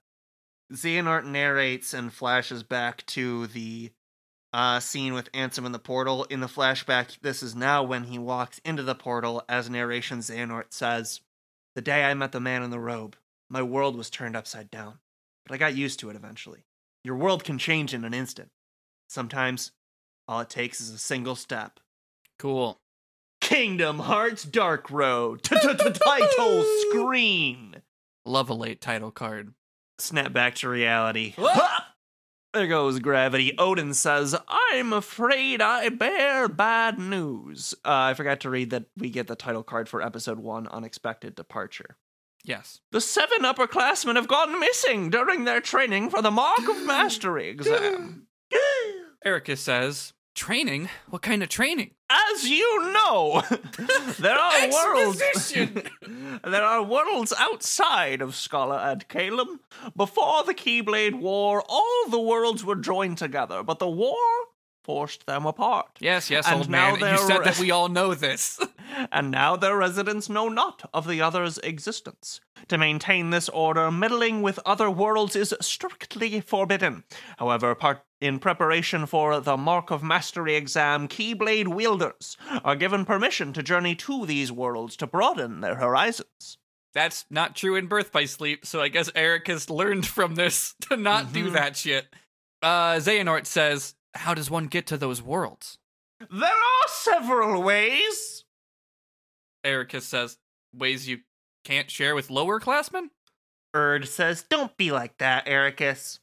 Xehanort 0.73 1.25
narrates 1.25 1.93
and 1.93 2.11
flashes 2.11 2.63
back 2.63 3.05
to 3.05 3.45
the 3.47 3.91
uh, 4.51 4.79
scene 4.79 5.13
with 5.13 5.31
Ansem 5.31 5.63
in 5.65 5.71
the 5.73 5.77
portal. 5.79 6.23
In 6.23 6.39
the 6.39 6.47
flashback, 6.47 7.19
this 7.21 7.43
is 7.43 7.55
now 7.55 7.83
when 7.83 8.05
he 8.05 8.17
walks 8.17 8.59
into 8.65 8.81
the 8.81 8.95
portal. 8.95 9.43
As 9.47 9.69
narration, 9.69 10.19
Xehanort 10.19 10.73
says, 10.73 11.21
The 11.75 11.83
day 11.83 12.03
I 12.03 12.15
met 12.15 12.31
the 12.31 12.39
man 12.39 12.63
in 12.63 12.71
the 12.71 12.79
robe, 12.79 13.15
my 13.47 13.61
world 13.61 13.95
was 13.95 14.09
turned 14.09 14.35
upside 14.35 14.71
down. 14.71 14.97
But 15.45 15.53
I 15.53 15.57
got 15.57 15.75
used 15.75 15.99
to 15.99 16.09
it 16.09 16.15
eventually. 16.15 16.65
Your 17.03 17.15
world 17.15 17.43
can 17.43 17.59
change 17.59 17.93
in 17.93 18.03
an 18.03 18.15
instant. 18.15 18.49
Sometimes, 19.07 19.71
all 20.27 20.39
it 20.39 20.49
takes 20.49 20.81
is 20.81 20.89
a 20.89 20.97
single 20.97 21.35
step. 21.35 21.79
Cool. 22.39 22.79
Kingdom 23.39 23.99
Hearts 23.99 24.43
Dark 24.43 24.89
Road. 24.89 25.43
Title 25.43 26.63
screen. 26.89 27.74
Love 28.25 28.49
a 28.49 28.53
late 28.53 28.81
title 28.81 29.11
card. 29.11 29.53
Snap 29.99 30.33
back 30.33 30.55
to 30.55 30.69
reality. 30.69 31.35
There 32.53 32.67
goes 32.67 32.99
gravity. 32.99 33.53
Odin 33.57 33.93
says, 33.93 34.33
I'm 34.47 34.93
afraid 34.93 35.61
I 35.61 35.89
bear 35.89 36.47
bad 36.47 36.97
news. 36.97 37.73
Uh, 37.83 37.89
I 37.91 38.13
forgot 38.13 38.39
to 38.41 38.49
read 38.49 38.69
that 38.69 38.85
we 38.97 39.09
get 39.09 39.27
the 39.27 39.35
title 39.35 39.61
card 39.63 39.89
for 39.89 40.01
episode 40.01 40.39
one 40.39 40.67
Unexpected 40.67 41.35
Departure. 41.35 41.97
Yes. 42.45 42.79
The 42.91 43.01
seven 43.01 43.41
upperclassmen 43.41 44.15
have 44.15 44.27
gone 44.29 44.59
missing 44.59 45.09
during 45.09 45.43
their 45.43 45.59
training 45.59 46.09
for 46.09 46.21
the 46.21 46.31
Mark 46.31 46.67
of 46.69 46.81
Mastery 46.85 47.49
exam. 47.49 48.27
Erica 49.25 49.57
says, 49.57 50.13
"Training? 50.35 50.89
What 51.09 51.21
kind 51.21 51.41
of 51.41 51.49
training?" 51.49 51.91
As 52.09 52.47
you 52.47 52.91
know, 52.93 53.41
there 54.19 54.37
are 54.37 54.69
worlds. 54.71 55.21
There 56.43 56.63
are 56.63 56.83
worlds 56.83 57.33
outside 57.37 58.21
of 58.21 58.35
Scala 58.35 58.79
ad 58.91 59.05
Caelum. 59.09 59.59
Before 59.95 60.43
the 60.43 60.53
Keyblade 60.53 61.15
War, 61.15 61.63
all 61.67 62.09
the 62.09 62.19
worlds 62.19 62.63
were 62.63 62.75
joined 62.75 63.17
together, 63.17 63.63
but 63.63 63.79
the 63.79 63.89
war 63.89 64.15
forced 64.85 65.25
them 65.25 65.45
apart. 65.45 65.97
Yes, 65.99 66.29
yes, 66.29 66.45
And 66.47 66.55
old 66.57 66.69
now 66.69 66.95
man. 66.95 67.13
You 67.15 67.27
said 67.27 67.43
that 67.43 67.59
we 67.59 67.71
all 67.71 67.89
know 67.89 68.13
this. 68.13 68.59
And 69.11 69.29
now 69.31 69.57
their 69.57 69.75
residents 69.75 70.29
know 70.29 70.47
not 70.47 70.87
of 70.93 71.07
the 71.07 71.19
other's 71.21 71.57
existence. 71.57 72.39
To 72.69 72.77
maintain 72.77 73.29
this 73.31 73.49
order, 73.49 73.91
meddling 73.91 74.41
with 74.41 74.59
other 74.65 74.89
worlds 74.89 75.35
is 75.35 75.53
strictly 75.59 76.39
forbidden. 76.39 77.03
However, 77.37 77.75
part 77.75 78.03
in 78.21 78.39
preparation 78.39 79.05
for 79.05 79.41
the 79.41 79.57
Mark 79.57 79.91
of 79.91 80.01
Mastery 80.03 80.55
exam, 80.55 81.07
Keyblade 81.09 81.67
wielders 81.67 82.37
are 82.63 82.75
given 82.77 83.03
permission 83.05 83.51
to 83.53 83.63
journey 83.63 83.95
to 83.95 84.25
these 84.25 84.51
worlds 84.51 84.95
to 84.97 85.07
broaden 85.07 85.59
their 85.61 85.75
horizons. 85.75 86.57
That's 86.93 87.25
not 87.29 87.55
true 87.55 87.75
in 87.75 87.87
Birth 87.87 88.13
by 88.13 88.23
Sleep, 88.25 88.65
so 88.65 88.81
I 88.81 88.87
guess 88.87 89.09
Eric 89.15 89.47
has 89.47 89.69
learned 89.69 90.05
from 90.07 90.35
this 90.35 90.75
to 90.89 90.95
not 90.95 91.33
do 91.33 91.49
Mhm. 91.49 91.53
that 91.53 91.75
shit. 91.75 92.05
Uh, 92.61 92.93
Xehanort 92.95 93.45
says, 93.47 93.94
How 94.15 94.33
does 94.33 94.49
one 94.49 94.67
get 94.67 94.87
to 94.87 94.97
those 94.97 95.21
worlds? 95.21 95.77
There 96.19 96.49
are 96.49 96.87
several 96.87 97.61
ways. 97.61 98.45
Eraqus 99.65 100.03
says, 100.03 100.37
Ways 100.73 101.07
you 101.07 101.19
can't 101.63 101.89
share 101.89 102.15
with 102.15 102.29
lower 102.29 102.59
classmen? 102.59 103.11
Urd 103.75 104.07
says, 104.07 104.45
Don't 104.49 104.75
be 104.77 104.91
like 104.91 105.17
that, 105.17 105.45
Eraqus. 105.45 106.19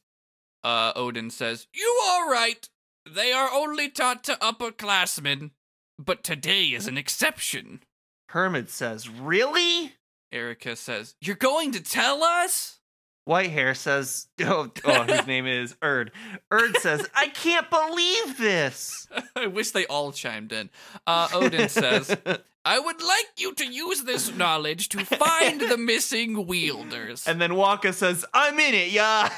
Uh, 0.63 0.93
Odin 0.95 1.29
says, 1.29 1.67
You 1.73 2.01
are 2.07 2.29
right. 2.31 2.67
They 3.09 3.31
are 3.31 3.49
only 3.51 3.89
taught 3.89 4.23
to 4.25 4.33
upperclassmen, 4.35 5.51
but 5.99 6.23
today 6.23 6.67
is 6.67 6.87
an 6.87 6.97
exception. 6.97 7.81
Hermit 8.29 8.69
says, 8.69 9.09
Really? 9.09 9.93
Erica 10.31 10.75
says, 10.75 11.15
You're 11.21 11.35
going 11.35 11.71
to 11.73 11.81
tell 11.81 12.23
us? 12.23 12.79
Whitehair 13.27 13.75
says, 13.75 14.27
Oh, 14.41 14.71
oh 14.83 15.03
his 15.03 15.27
name 15.27 15.47
is 15.47 15.75
Urd. 15.81 16.11
Urd 16.51 16.77
says, 16.77 17.07
I 17.15 17.27
can't 17.27 17.69
believe 17.69 18.37
this. 18.37 19.07
I 19.35 19.47
wish 19.47 19.71
they 19.71 19.85
all 19.85 20.11
chimed 20.11 20.51
in. 20.51 20.69
Uh, 21.07 21.29
Odin 21.33 21.69
says, 21.69 22.15
I 22.65 22.79
would 22.79 23.01
like 23.01 23.25
you 23.37 23.53
to 23.55 23.65
use 23.65 24.03
this 24.03 24.33
knowledge 24.35 24.89
to 24.89 25.05
find 25.05 25.59
the 25.59 25.77
missing 25.77 26.47
wielders. 26.47 27.27
And 27.27 27.41
then 27.41 27.55
Waka 27.55 27.91
says, 27.91 28.25
I'm 28.33 28.57
in 28.57 28.73
it, 28.73 28.89
yeah. 28.91 29.29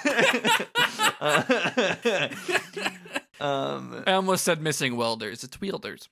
um, 3.39 4.03
I 4.05 4.13
almost 4.13 4.43
said 4.43 4.61
missing 4.61 4.95
welders. 4.95 5.43
It's 5.43 5.59
wielders. 5.59 6.07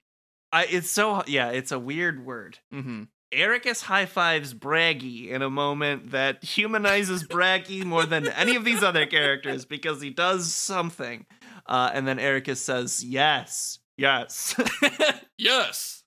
I, 0.52 0.66
it's 0.66 0.90
so, 0.90 1.24
yeah, 1.28 1.50
it's 1.50 1.72
a 1.72 1.78
weird 1.78 2.26
word. 2.26 2.58
Mm-hmm. 2.74 3.04
Eraqus 3.34 3.82
high 3.82 4.06
fives 4.06 4.54
Bragi 4.54 5.32
in 5.32 5.42
a 5.42 5.50
moment 5.50 6.12
that 6.12 6.44
humanizes 6.44 7.24
Bragi 7.24 7.84
more 7.84 8.06
than 8.06 8.28
any 8.30 8.56
of 8.56 8.64
these 8.64 8.84
other 8.84 9.06
characters 9.06 9.66
because 9.66 10.02
he 10.02 10.10
does 10.10 10.54
something. 10.54 11.26
Uh, 11.66 11.92
and 11.94 12.08
then 12.08 12.18
Eraqus 12.18 12.58
says, 12.58 13.04
Yes, 13.04 13.80
yes. 13.98 14.56
yes. 15.38 16.04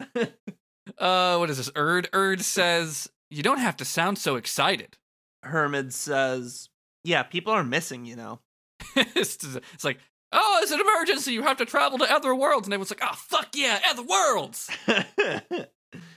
uh, 0.99 1.37
what 1.37 1.51
is 1.51 1.57
this? 1.57 1.71
Urd 1.71 2.09
Urd 2.13 2.43
says, 2.43 3.09
You 3.31 3.43
don't 3.43 3.59
have 3.59 3.77
to 3.79 3.85
sound 3.85 4.19
so 4.19 4.37
excited. 4.37 4.97
Hermod 5.43 5.93
says, 5.93 6.69
Yeah, 7.05 7.23
people 7.23 7.53
are 7.53 7.65
missing, 7.65 8.05
you 8.05 8.17
know. 8.17 8.41
it's, 8.97 9.43
it's 9.45 9.85
like, 9.85 9.99
Oh, 10.33 10.61
it's 10.63 10.73
an 10.73 10.81
emergency. 10.81 11.33
You 11.33 11.43
have 11.43 11.57
to 11.59 11.65
travel 11.65 11.99
to 11.99 12.13
other 12.13 12.35
worlds. 12.35 12.67
And 12.67 12.75
everyone's 12.75 12.91
like, 12.91 13.03
Oh, 13.03 13.15
fuck 13.15 13.49
yeah, 13.55 13.81
other 13.89 14.03
worlds. 14.03 14.71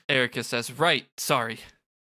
Erica 0.09 0.43
says, 0.43 0.71
Right, 0.71 1.05
sorry. 1.17 1.59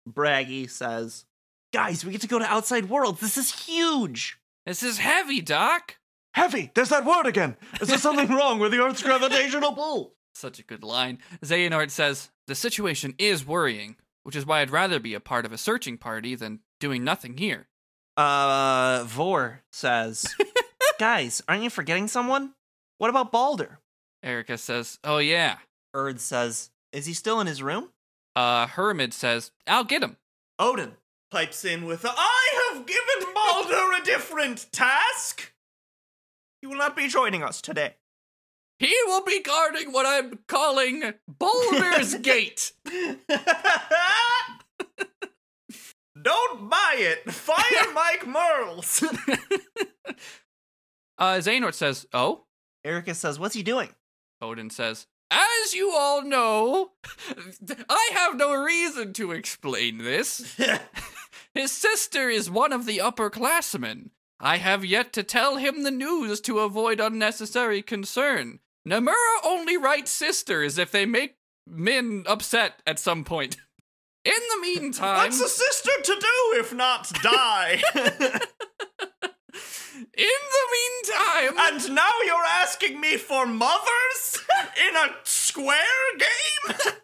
Bragi 0.06 0.66
says, 0.66 1.26
Guys, 1.72 2.04
we 2.04 2.12
get 2.12 2.22
to 2.22 2.26
go 2.26 2.38
to 2.38 2.44
outside 2.44 2.88
worlds. 2.88 3.20
This 3.20 3.36
is 3.36 3.66
huge. 3.66 4.38
This 4.66 4.82
is 4.82 4.98
heavy, 4.98 5.40
Doc. 5.40 5.96
Heavy, 6.34 6.70
there's 6.74 6.88
that 6.88 7.04
word 7.04 7.26
again. 7.26 7.56
Is 7.80 7.88
there 7.88 7.98
something 7.98 8.28
wrong 8.36 8.58
with 8.58 8.72
the 8.72 8.82
Earth's 8.82 9.02
gravitational 9.02 9.72
pull? 9.74 10.14
Such 10.34 10.58
a 10.58 10.62
good 10.64 10.82
line. 10.82 11.18
Xehanort 11.44 11.90
says, 11.90 12.30
The 12.46 12.54
situation 12.54 13.14
is 13.18 13.46
worrying, 13.46 13.96
which 14.22 14.36
is 14.36 14.46
why 14.46 14.60
I'd 14.60 14.70
rather 14.70 14.98
be 14.98 15.12
a 15.14 15.20
part 15.20 15.44
of 15.44 15.52
a 15.52 15.58
searching 15.58 15.98
party 15.98 16.34
than 16.34 16.60
doing 16.80 17.04
nothing 17.04 17.36
here. 17.36 17.68
Uh, 18.16 19.04
Vor 19.06 19.62
says, 19.72 20.26
Guys, 20.98 21.42
aren't 21.48 21.62
you 21.64 21.70
forgetting 21.70 22.08
someone? 22.08 22.52
What 22.98 23.10
about 23.10 23.32
Balder? 23.32 23.78
Erica 24.22 24.56
says, 24.56 24.98
Oh, 25.04 25.18
yeah. 25.18 25.56
Urd 25.94 26.20
says, 26.20 26.70
Is 26.92 27.06
he 27.06 27.14
still 27.14 27.40
in 27.40 27.46
his 27.46 27.62
room? 27.62 27.88
Uh, 28.36 28.66
Hermod 28.66 29.12
says, 29.14 29.50
I'll 29.66 29.84
get 29.84 30.02
him. 30.02 30.16
Odin 30.58 30.92
pipes 31.30 31.64
in 31.64 31.86
with, 31.86 32.04
I 32.06 32.70
have 32.74 32.86
given 32.86 33.34
Balder 33.34 33.92
a 34.00 34.04
different 34.04 34.66
task. 34.72 35.52
He 36.60 36.66
will 36.66 36.76
not 36.76 36.94
be 36.96 37.08
joining 37.08 37.42
us 37.42 37.60
today. 37.62 37.94
He 38.78 38.94
will 39.06 39.24
be 39.24 39.40
guarding 39.42 39.92
what 39.92 40.06
I'm 40.06 40.40
calling 40.48 41.14
Boulder's 41.28 42.14
Gate. 42.22 42.72
Don't 46.20 46.68
buy 46.68 46.94
it. 46.98 47.30
Fire 47.32 47.92
Mike 47.94 48.26
Mearls. 48.26 49.02
Uh, 51.18 51.34
Xehanort 51.38 51.74
says, 51.74 52.06
Oh? 52.12 52.44
Erica 52.84 53.14
says, 53.14 53.38
What's 53.38 53.54
he 53.54 53.62
doing? 53.62 53.88
Odin 54.40 54.70
says, 54.70 55.06
As 55.32 55.72
you 55.72 55.92
all 55.92 56.22
know, 56.22 56.90
I 57.88 58.10
have 58.12 58.36
no 58.36 58.54
reason 58.54 59.14
to 59.14 59.32
explain 59.32 59.98
this. 59.98 60.60
His 61.54 61.72
sister 61.72 62.28
is 62.28 62.50
one 62.50 62.72
of 62.72 62.84
the 62.84 62.98
upperclassmen. 62.98 64.10
I 64.38 64.58
have 64.58 64.84
yet 64.84 65.14
to 65.14 65.22
tell 65.22 65.56
him 65.56 65.84
the 65.84 65.90
news 65.90 66.42
to 66.42 66.58
avoid 66.58 67.00
unnecessary 67.00 67.80
concern. 67.80 68.58
Nomura 68.86 69.14
only 69.44 69.78
writes 69.78 70.10
sisters 70.10 70.76
if 70.76 70.90
they 70.90 71.06
make 71.06 71.36
men 71.66 72.24
upset 72.26 72.82
at 72.86 72.98
some 72.98 73.24
point. 73.24 73.56
In 74.24 74.32
the 74.32 74.60
meantime, 74.60 75.16
What's 75.16 75.40
a 75.40 75.48
sister 75.48 75.92
to 76.02 76.12
do 76.12 76.60
if 76.60 76.74
not 76.74 77.10
die? 77.22 77.82
in 77.94 78.02
the 80.14 80.68
meantime, 80.72 81.56
and 81.58 81.94
now 81.94 82.10
you're 82.26 82.44
asking 82.44 83.00
me 83.00 83.16
for 83.16 83.46
mothers 83.46 84.40
in 84.88 84.96
a 84.96 85.14
square 85.24 85.76
game? 86.18 86.76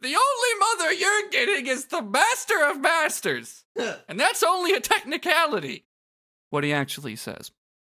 the 0.00 0.16
only 0.16 0.58
mother 0.58 0.92
you're 0.92 1.30
getting 1.30 1.66
is 1.66 1.86
the 1.86 2.02
master 2.02 2.64
of 2.64 2.80
masters. 2.80 3.64
And 4.08 4.18
that's 4.18 4.42
only 4.42 4.72
a 4.72 4.80
technicality. 4.80 5.86
What 6.50 6.64
he 6.64 6.72
actually 6.72 7.16
says. 7.16 7.50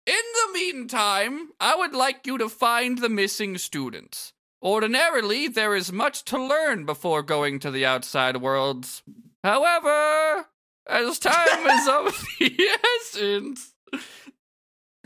In 0.07 0.15
the 0.15 0.53
meantime, 0.55 1.51
I 1.61 1.77
would 1.77 1.95
like 1.95 2.27
you 2.27 2.39
to 2.39 2.49
find 2.49 2.99
the 2.99 3.09
missing 3.09 3.59
students. 3.59 4.33
Ordinarily, 4.63 5.49
there 5.49 5.75
is 5.75 5.93
much 5.93 6.25
to 6.25 6.43
learn 6.43 6.85
before 6.85 7.23
going 7.23 7.61
to 7.61 7.71
the 7.71 7.87
outside 7.87 8.39
worlds. 8.39 9.03
However, 9.43 10.47
as 10.87 11.19
time 11.19 11.67
is 11.67 11.89
of 11.89 12.27
the 12.39 12.69
essence, 13.01 13.75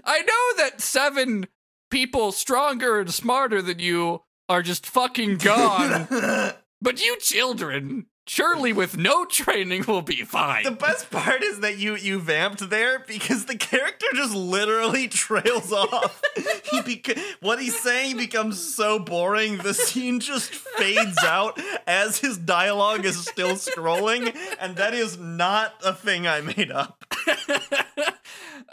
I 0.04 0.20
know 0.22 0.62
that 0.64 0.80
seven 0.80 1.46
people 1.94 2.32
stronger 2.32 2.98
and 2.98 3.14
smarter 3.14 3.62
than 3.62 3.78
you 3.78 4.20
are 4.48 4.62
just 4.62 4.84
fucking 4.84 5.36
gone. 5.36 6.08
but 6.82 7.00
you 7.00 7.16
children, 7.20 8.06
surely 8.26 8.72
with 8.72 8.98
no 8.98 9.24
training, 9.24 9.84
will 9.86 10.02
be 10.02 10.24
fine. 10.24 10.64
The 10.64 10.72
best 10.72 11.08
part 11.12 11.44
is 11.44 11.60
that 11.60 11.78
you 11.78 11.94
you 11.94 12.18
vamped 12.18 12.68
there 12.68 12.98
because 13.06 13.44
the 13.44 13.54
character 13.54 14.06
just 14.12 14.34
literally 14.34 15.06
trails 15.24 15.72
off. 15.72 16.20
he 16.34 16.80
beca- 16.80 17.20
what 17.40 17.60
he's 17.60 17.78
saying 17.78 18.16
becomes 18.16 18.74
so 18.74 18.98
boring. 18.98 19.58
The 19.58 19.72
scene 19.72 20.18
just 20.18 20.52
fades 20.52 21.22
out 21.22 21.60
as 21.86 22.18
his 22.18 22.36
dialogue 22.36 23.04
is 23.04 23.24
still 23.24 23.54
scrolling, 23.54 24.36
and 24.58 24.74
that 24.78 24.94
is 24.94 25.16
not 25.16 25.74
a 25.84 25.92
thing 25.92 26.26
I 26.26 26.40
made 26.40 26.72
up. 26.72 27.04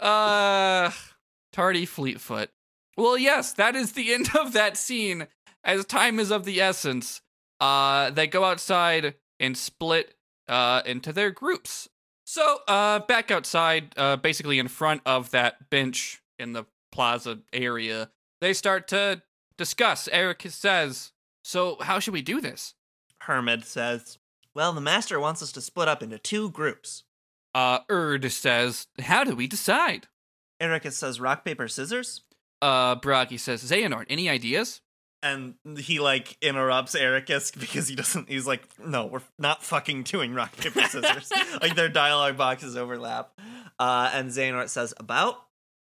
uh, 0.00 0.90
tardy 1.52 1.86
Fleetfoot. 1.86 2.50
Well, 2.96 3.16
yes, 3.16 3.52
that 3.54 3.74
is 3.74 3.92
the 3.92 4.12
end 4.14 4.30
of 4.38 4.52
that 4.52 4.76
scene. 4.76 5.26
As 5.64 5.84
time 5.84 6.18
is 6.18 6.30
of 6.30 6.44
the 6.44 6.60
essence, 6.60 7.20
uh, 7.60 8.10
they 8.10 8.26
go 8.26 8.44
outside 8.44 9.14
and 9.38 9.56
split 9.56 10.14
uh 10.48 10.82
into 10.84 11.12
their 11.12 11.30
groups. 11.30 11.88
So, 12.24 12.58
uh, 12.66 13.00
back 13.00 13.30
outside, 13.30 13.94
uh, 13.96 14.16
basically 14.16 14.58
in 14.58 14.68
front 14.68 15.02
of 15.04 15.30
that 15.30 15.70
bench 15.70 16.22
in 16.38 16.52
the 16.52 16.64
plaza 16.90 17.40
area, 17.52 18.10
they 18.40 18.52
start 18.52 18.88
to 18.88 19.22
discuss. 19.56 20.08
Eric 20.10 20.42
says, 20.48 21.12
"So, 21.44 21.76
how 21.80 21.98
should 21.98 22.14
we 22.14 22.22
do 22.22 22.40
this?" 22.40 22.74
Hermod 23.22 23.64
says, 23.64 24.18
"Well, 24.54 24.72
the 24.72 24.80
master 24.80 25.20
wants 25.20 25.42
us 25.42 25.52
to 25.52 25.60
split 25.60 25.88
up 25.88 26.02
into 26.02 26.18
two 26.18 26.50
groups." 26.50 27.04
Uh, 27.54 27.80
Urd 27.90 28.30
says, 28.32 28.86
"How 29.00 29.24
do 29.24 29.36
we 29.36 29.46
decide?" 29.46 30.08
Erica 30.58 30.90
says, 30.90 31.20
"Rock 31.20 31.44
paper 31.44 31.68
scissors." 31.68 32.22
Uh, 32.62 32.94
Bragi 32.94 33.36
says, 33.36 33.62
"Xehanort, 33.62 34.06
any 34.08 34.28
ideas?" 34.28 34.80
and 35.24 35.54
he 35.78 36.00
like 36.00 36.36
interrupts 36.42 36.96
Eraqus 36.96 37.58
because 37.58 37.88
he 37.88 37.94
doesn't. 37.94 38.28
He's 38.28 38.46
like, 38.46 38.62
"No, 38.78 39.06
we're 39.06 39.22
not 39.38 39.62
fucking 39.62 40.04
doing 40.04 40.32
rock 40.32 40.56
paper 40.56 40.80
scissors." 40.88 41.30
like 41.60 41.74
their 41.74 41.88
dialogue 41.90 42.36
boxes 42.36 42.76
overlap. 42.76 43.38
Uh, 43.78 44.10
and 44.14 44.30
Xehanort 44.30 44.70
says, 44.70 44.94
"About." 44.98 45.36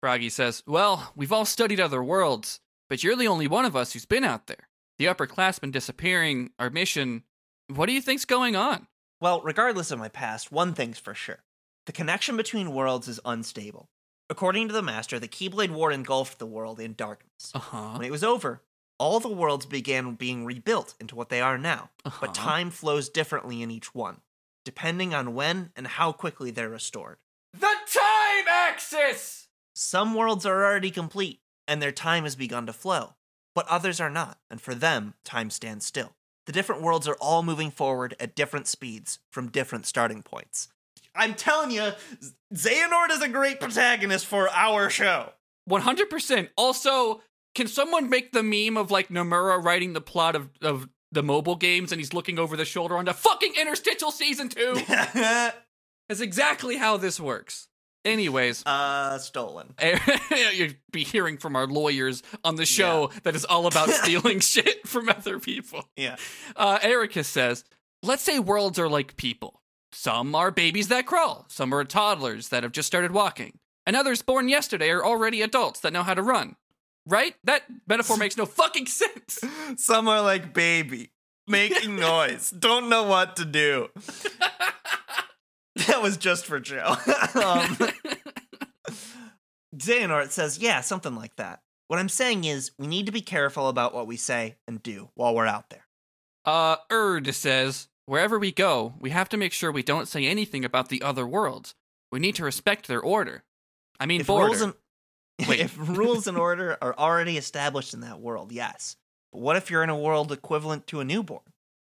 Froggy 0.01 0.29
says, 0.29 0.61
Well, 0.67 1.11
we've 1.15 1.31
all 1.31 1.45
studied 1.45 1.79
other 1.79 2.03
worlds, 2.03 2.59
but 2.89 3.03
you're 3.03 3.15
the 3.15 3.27
only 3.27 3.47
one 3.47 3.65
of 3.65 3.75
us 3.75 3.93
who's 3.93 4.05
been 4.05 4.23
out 4.23 4.45
there. 4.45 4.69
The 4.99 5.05
upperclassmen 5.05 5.71
disappearing, 5.71 6.51
our 6.59 6.69
mission. 6.69 7.23
What 7.73 7.87
do 7.87 7.93
you 7.93 8.01
think's 8.01 8.25
going 8.25 8.55
on? 8.55 8.85
Well, 9.19 9.41
regardless 9.41 9.89
of 9.89 9.97
my 9.97 10.09
past, 10.09 10.51
one 10.51 10.75
thing's 10.75 10.99
for 10.99 11.15
sure. 11.15 11.43
The 11.87 11.91
connection 11.91 12.37
between 12.37 12.73
worlds 12.73 13.07
is 13.07 13.19
unstable. 13.25 13.89
According 14.29 14.67
to 14.69 14.73
the 14.73 14.81
Master, 14.81 15.19
the 15.19 15.27
Keyblade 15.27 15.69
War 15.71 15.91
engulfed 15.91 16.39
the 16.39 16.45
world 16.47 16.79
in 16.79 16.93
darkness. 16.93 17.51
Uh 17.53 17.59
huh. 17.59 17.89
When 17.97 18.05
it 18.07 18.11
was 18.11 18.23
over, 18.23 18.61
all 18.97 19.19
the 19.19 19.29
worlds 19.29 19.65
began 19.65 20.15
being 20.15 20.45
rebuilt 20.45 20.95
into 20.99 21.15
what 21.15 21.29
they 21.29 21.41
are 21.41 21.57
now, 21.57 21.89
Uh-huh. 22.05 22.17
but 22.21 22.33
time 22.35 22.71
flows 22.71 23.09
differently 23.09 23.61
in 23.61 23.69
each 23.69 23.93
one, 23.93 24.21
depending 24.63 25.13
on 25.13 25.35
when 25.35 25.71
and 25.75 25.85
how 25.85 26.11
quickly 26.11 26.49
they're 26.49 26.69
restored. 26.69 27.17
The 27.53 27.59
time 27.93 28.47
axis! 28.47 29.47
Some 29.75 30.13
worlds 30.15 30.45
are 30.45 30.65
already 30.65 30.91
complete, 30.91 31.41
and 31.67 31.81
their 31.81 31.91
time 31.91 32.23
has 32.23 32.35
begun 32.35 32.65
to 32.65 32.73
flow, 32.73 33.15
but 33.53 33.67
others 33.67 33.99
are 33.99 34.09
not, 34.09 34.39
and 34.49 34.59
for 34.59 34.73
them, 34.73 35.13
time 35.23 35.49
stands 35.49 35.85
still. 35.85 36.15
The 36.45 36.51
different 36.51 36.81
worlds 36.81 37.07
are 37.07 37.17
all 37.19 37.43
moving 37.43 37.71
forward 37.71 38.15
at 38.19 38.35
different 38.35 38.67
speeds 38.67 39.19
from 39.31 39.49
different 39.49 39.85
starting 39.85 40.21
points. 40.23 40.69
I'm 41.15 41.33
telling 41.33 41.71
you, 41.71 41.91
Xehanort 42.53 43.11
is 43.11 43.21
a 43.21 43.27
great 43.27 43.59
protagonist 43.59 44.25
for 44.25 44.49
our 44.49 44.89
show. 44.89 45.31
100%. 45.69 46.49
Also, 46.57 47.21
can 47.55 47.67
someone 47.67 48.09
make 48.09 48.31
the 48.31 48.43
meme 48.43 48.77
of 48.77 48.91
like 48.91 49.09
Nomura 49.09 49.63
writing 49.63 49.93
the 49.93 50.01
plot 50.01 50.35
of, 50.35 50.49
of 50.61 50.89
the 51.11 51.23
mobile 51.23 51.55
games 51.55 51.91
and 51.91 51.99
he's 51.99 52.13
looking 52.13 52.37
over 52.37 52.57
the 52.57 52.65
shoulder 52.65 52.97
onto 52.97 53.13
fucking 53.13 53.53
Interstitial 53.59 54.11
Season 54.11 54.49
2? 54.49 54.75
That's 54.87 56.21
exactly 56.21 56.77
how 56.77 56.97
this 56.97 57.19
works. 57.19 57.67
Anyways, 58.05 58.63
uh, 58.67 59.17
stolen. 59.17 59.73
you'd 60.53 60.77
be 60.91 61.03
hearing 61.03 61.37
from 61.37 61.55
our 61.55 61.65
lawyers 61.65 62.21
on 62.43 62.55
the 62.55 62.65
show 62.65 63.09
that 63.23 63.35
is 63.35 63.45
all 63.45 63.65
about 63.65 63.89
stealing 64.03 64.39
shit 64.39 64.87
from 64.87 65.09
other 65.09 65.39
people. 65.39 65.89
Yeah. 65.97 66.17
Uh, 66.55 66.77
Erica 66.83 67.23
says, 67.23 67.63
let's 68.03 68.21
say 68.21 68.37
worlds 68.37 68.77
are 68.77 68.87
like 68.87 69.17
people. 69.17 69.59
Some 69.97 70.35
are 70.35 70.51
babies 70.51 70.89
that 70.89 71.05
crawl, 71.05 71.45
some 71.47 71.73
are 71.73 71.83
toddlers 71.85 72.49
that 72.49 72.63
have 72.63 72.73
just 72.73 72.85
started 72.85 73.11
walking, 73.11 73.59
and 73.85 73.95
others 73.95 74.21
born 74.21 74.49
yesterday 74.49 74.89
are 74.89 75.03
already 75.03 75.41
adults 75.41 75.79
that 75.79 75.93
know 75.93 76.03
how 76.03 76.13
to 76.13 76.21
run. 76.21 76.57
Right? 77.07 77.35
That 77.45 77.63
metaphor 77.87 78.17
makes 78.17 78.35
no 78.35 78.45
fucking 78.45 78.87
sense. 78.87 79.39
Some 79.77 80.09
are 80.09 80.21
like 80.21 80.53
baby, 80.53 81.11
making 81.47 81.95
noise, 81.99 82.49
don't 82.51 82.89
know 82.89 83.03
what 83.03 83.37
to 83.37 83.45
do. 83.45 83.87
that 85.87 86.01
was 86.01 86.17
just 86.17 86.45
for 86.45 86.59
Joe. 86.59 86.97
um, 87.41 87.77
Xehanort 89.77 90.31
says, 90.31 90.59
yeah, 90.59 90.81
something 90.81 91.15
like 91.15 91.37
that. 91.37 91.61
What 91.87 91.99
I'm 91.99 92.09
saying 92.09 92.43
is, 92.43 92.71
we 92.77 92.87
need 92.87 93.05
to 93.05 93.11
be 93.13 93.21
careful 93.21 93.69
about 93.69 93.93
what 93.93 94.07
we 94.07 94.17
say 94.17 94.57
and 94.67 94.83
do 94.83 95.09
while 95.15 95.33
we're 95.33 95.47
out 95.47 95.69
there. 95.69 95.85
Uh, 96.43 96.75
Urd 96.91 97.33
says, 97.33 97.87
wherever 98.05 98.37
we 98.39 98.51
go, 98.51 98.93
we 98.99 99.09
have 99.11 99.29
to 99.29 99.37
make 99.37 99.53
sure 99.53 99.71
we 99.71 99.83
don't 99.83 100.07
say 100.07 100.25
anything 100.25 100.63
about 100.65 100.89
the 100.89 101.01
other 101.01 101.25
worlds. 101.27 101.75
We 102.11 102.19
need 102.19 102.35
to 102.35 102.43
respect 102.43 102.87
their 102.87 103.01
order. 103.01 103.43
I 103.99 104.05
mean, 104.05 104.21
If 104.21 104.27
border. 104.27 104.47
rules, 104.47 104.61
and, 104.61 104.73
Wait. 105.47 105.59
if 105.59 105.75
rules 105.77 106.27
and 106.27 106.37
order 106.37 106.77
are 106.81 106.95
already 106.97 107.37
established 107.37 107.93
in 107.93 108.01
that 108.01 108.19
world, 108.19 108.51
yes. 108.51 108.95
But 109.31 109.41
what 109.41 109.55
if 109.57 109.69
you're 109.69 109.83
in 109.83 109.89
a 109.89 109.97
world 109.97 110.31
equivalent 110.31 110.87
to 110.87 110.99
a 110.99 111.05
newborn? 111.05 111.41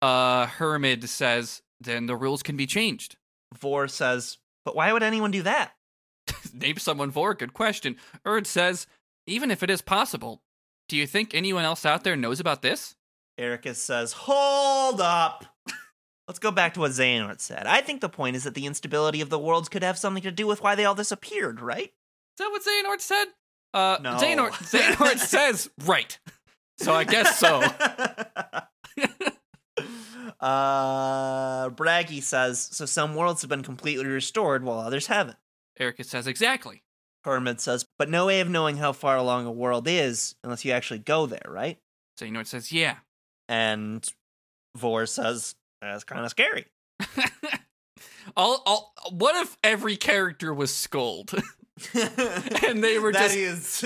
Uh, 0.02 0.48
Hermod 0.48 1.08
says, 1.10 1.62
then 1.80 2.06
the 2.08 2.16
rules 2.16 2.44
can 2.44 2.58
be 2.58 2.66
changed. 2.66 3.18
Vor 3.60 3.88
says, 3.88 4.38
but 4.66 4.76
why 4.76 4.92
would 4.94 5.04
anyone 5.04 5.32
do 5.32 5.44
that? 5.44 5.74
Name 6.54 6.78
someone 6.78 7.12
for? 7.12 7.34
Good 7.34 7.54
question. 7.54 7.98
Urd 8.26 8.46
says, 8.48 8.88
even 9.28 9.52
if 9.52 9.64
it 9.64 9.70
is 9.70 9.82
possible, 9.82 10.42
do 10.88 10.98
you 10.98 11.06
think 11.08 11.34
anyone 11.34 11.64
else 11.64 11.86
out 11.86 12.04
there 12.04 12.16
knows 12.16 12.40
about 12.40 12.62
this? 12.62 12.96
Ericus 13.40 13.76
says, 13.78 14.14
Hold 14.14 15.02
up! 15.02 15.46
Let's 16.32 16.40
go 16.40 16.50
back 16.50 16.76
to 16.76 16.80
what 16.80 16.92
Xehanort 16.92 17.42
said. 17.42 17.68
I 17.68 17.82
think 17.82 18.00
the 18.00 18.08
point 18.08 18.38
is 18.38 18.46
that 18.46 18.54
the 18.54 18.66
instability 18.66 19.20
of 19.20 19.30
the 19.30 19.38
worlds 19.38 19.68
could 19.68 19.84
have 19.84 19.98
something 19.98 20.24
to 20.24 20.32
do 20.32 20.48
with 20.48 20.64
why 20.64 20.76
they 20.76 20.86
all 20.86 20.96
disappeared, 20.96 21.60
right? 21.60 21.90
Is 21.90 22.38
that 22.38 22.50
what 22.50 22.62
Xehanort 22.64 23.02
said? 23.02 23.26
Uh, 23.74 23.98
No. 24.02 24.12
Xehanort, 24.16 24.52
Xehanort 24.54 25.18
says, 25.28 25.70
right. 25.84 26.18
So 26.78 26.94
I 26.94 27.04
guess 27.04 27.38
so. 27.38 27.62
uh, 30.40 31.70
Bragi 31.72 32.22
says, 32.22 32.62
So 32.72 32.86
some 32.86 33.14
worlds 33.14 33.42
have 33.42 33.50
been 33.50 33.62
completely 33.62 34.06
restored 34.06 34.64
while 34.64 34.80
others 34.80 35.08
haven't. 35.08 35.36
Erica 35.78 36.06
says, 36.06 36.28
exactly. 36.28 36.82
Hermit 37.26 37.60
says, 37.60 37.86
But 38.00 38.08
no 38.10 38.28
way 38.28 38.40
of 38.40 38.50
knowing 38.50 38.78
how 38.78 38.94
far 38.94 39.18
along 39.18 39.48
a 39.48 39.52
world 39.52 39.86
is 39.86 40.36
unless 40.46 40.64
you 40.64 40.72
actually 40.72 41.00
go 41.00 41.26
there, 41.26 41.44
right? 41.50 41.78
Xehanort 42.18 42.48
says, 42.48 42.72
yeah. 42.72 43.00
And 43.50 44.08
Vor 44.78 45.06
says, 45.06 45.56
That's 45.82 46.04
kind 46.04 46.24
of 46.24 46.30
scary. 46.30 46.66
all, 48.38 48.62
all, 48.66 48.94
what 49.12 49.36
if 49.36 49.58
every 49.64 49.98
character 49.98 50.54
was 50.54 50.72
Skuld? 50.72 51.42
and 52.68 52.84
they 52.84 53.00
were 53.00 53.12
That 53.12 53.32
just 53.32 53.36
is 53.36 53.86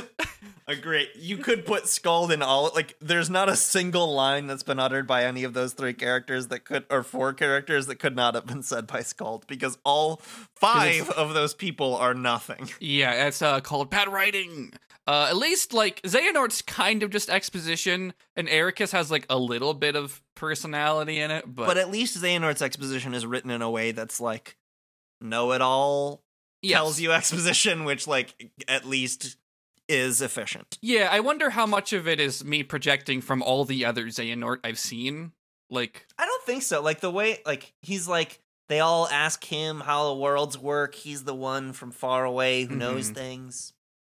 a 0.68 0.76
great. 0.76 1.10
You 1.16 1.38
could 1.38 1.66
put 1.66 1.84
Skuld 1.84 2.32
in 2.32 2.42
all. 2.42 2.72
Like, 2.74 2.96
there's 3.00 3.30
not 3.30 3.48
a 3.48 3.56
single 3.56 4.14
line 4.14 4.48
that's 4.48 4.64
been 4.64 4.80
uttered 4.80 5.08
by 5.08 5.24
any 5.24 5.44
of 5.44 5.54
those 5.54 5.74
three 5.74 5.94
characters 5.94 6.48
that 6.48 6.66
could, 6.66 6.86
or 6.90 7.04
four 7.04 7.34
characters 7.34 7.88
that 7.88 7.98
could 7.98 8.16
not 8.16 8.36
have 8.36 8.46
been 8.46 8.64
said 8.64 8.88
by 8.88 9.00
Skuld, 9.00 9.48
because 9.48 9.78
all 9.86 10.18
five 10.56 11.10
of 11.12 11.34
those 11.34 11.54
people 11.54 11.96
are 11.96 12.14
nothing. 12.14 12.70
Yeah, 12.80 13.28
it's 13.28 13.42
uh, 13.42 13.62
called 13.62 13.90
bad 13.90 14.12
writing. 14.12 14.74
Uh, 15.08 15.28
at 15.30 15.38
least 15.38 15.72
like 15.74 16.02
Xehanort's 16.02 16.62
kind 16.64 17.04
of 17.04 17.12
just 17.12 17.30
exposition, 17.30 18.14
and 18.36 18.48
Eraqus 18.48 18.92
has 18.92 19.12
like 19.12 19.26
a 19.30 19.38
little 19.38 19.74
bit 19.76 19.96
of 19.96 20.22
personality 20.36 21.20
in 21.20 21.30
it. 21.32 21.44
But, 21.48 21.68
But 21.68 21.78
at 21.78 21.92
least 21.92 22.18
Xehanort's 22.22 22.62
exposition 22.62 23.14
is 23.14 23.26
written 23.26 23.52
in 23.52 23.62
a 23.62 23.70
way 23.70 23.92
that's 23.92 24.20
like 24.20 24.58
know 25.22 25.52
it 25.52 25.62
all 25.62 26.24
yes. 26.64 26.78
tells 26.78 27.00
you 27.00 27.12
exposition, 27.14 27.84
which 27.86 28.08
like 28.08 28.52
at 28.68 28.86
least 28.86 29.38
is 29.88 30.22
efficient. 30.22 30.80
Yeah, 30.82 31.10
I 31.12 31.20
wonder 31.20 31.52
how 31.52 31.68
much 31.68 31.94
of 31.94 32.08
it 32.08 32.20
is 32.20 32.44
me 32.44 32.64
projecting 32.64 33.22
from 33.22 33.44
all 33.44 33.64
the 33.66 33.86
other 33.86 34.06
Xehanort 34.06 34.58
I've 34.64 34.80
seen. 34.80 35.34
Like, 35.70 36.08
I 36.18 36.26
don't 36.26 36.44
think 36.44 36.64
so. 36.64 36.82
Like 36.82 37.02
the 37.02 37.12
way 37.12 37.40
like 37.46 37.74
he's 37.84 38.08
like 38.08 38.40
they 38.70 38.80
all 38.80 39.08
ask 39.08 39.44
him 39.44 39.82
how 39.82 40.08
the 40.08 40.16
worlds 40.20 40.58
work. 40.58 40.96
He's 40.96 41.24
the 41.26 41.36
one 41.36 41.74
from 41.74 41.92
far 41.92 42.26
away 42.26 42.64
who 42.66 42.76
knows 42.76 43.12
Mhm. 43.12 43.14
things. 43.16 43.74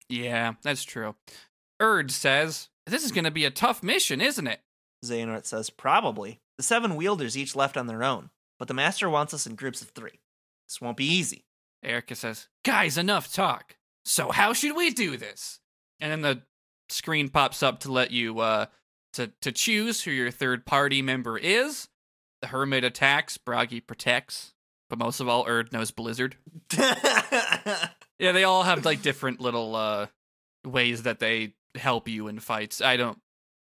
Yeah, 0.10 0.54
that's 0.64 0.84
true. 0.84 1.16
Urd 1.80 2.12
says, 2.12 2.70
This 2.86 3.04
is 3.04 3.12
going 3.12 3.24
to 3.24 3.32
be 3.32 3.46
a 3.46 3.52
tough 3.52 3.84
mission, 3.84 4.20
isn't 4.22 4.48
it? 4.48 4.62
Xehanort 5.06 5.46
says, 5.46 5.70
Probably. 5.70 6.42
The 6.58 6.64
seven 6.64 6.96
wielders 6.96 7.38
each 7.38 7.56
left 7.56 7.78
on 7.78 7.88
their 7.88 8.04
own, 8.04 8.32
but 8.58 8.68
the 8.68 8.74
master 8.74 9.10
wants 9.10 9.34
us 9.34 9.48
in 9.48 9.56
groups 9.56 9.82
of 9.82 9.90
three. 9.90 10.20
This 10.68 10.82
won't 10.82 10.98
be 10.98 11.06
easy. 11.06 11.46
Erica 11.84 12.16
says, 12.16 12.48
Guys, 12.66 12.98
enough 12.98 13.32
talk. 13.32 13.78
So, 14.04 14.32
how 14.32 14.54
should 14.54 14.76
we 14.76 14.90
do 14.90 15.16
this? 15.16 15.60
And 16.00 16.12
then 16.12 16.22
the 16.22 16.42
screen 16.90 17.30
pops 17.30 17.64
up 17.64 17.80
to 17.82 17.92
let 17.92 18.12
you, 18.12 18.40
uh, 18.40 18.66
to, 19.14 19.32
to 19.42 19.52
choose 19.52 20.02
who 20.02 20.12
your 20.12 20.32
third 20.32 20.66
party 20.66 21.02
member 21.02 21.38
is. 21.38 21.88
The 22.42 22.48
Hermit 22.48 22.84
attacks, 22.84 23.38
Bragi 23.38 23.82
protects, 23.82 24.54
but 24.90 25.00
most 25.00 25.20
of 25.20 25.28
all, 25.28 25.46
Urd 25.48 25.72
knows 25.72 25.92
Blizzard. 25.92 26.36
Yeah, 28.20 28.34
they 28.34 28.44
all 28.44 28.64
have 28.64 28.84
like 28.84 29.02
different 29.02 29.40
little 29.40 29.76
uh 29.78 30.08
ways 30.66 31.04
that 31.04 31.20
they 31.20 31.54
help 31.76 32.10
you 32.10 32.28
in 32.28 32.40
fights. 32.40 32.82
I 32.82 32.98
don't 32.98 33.18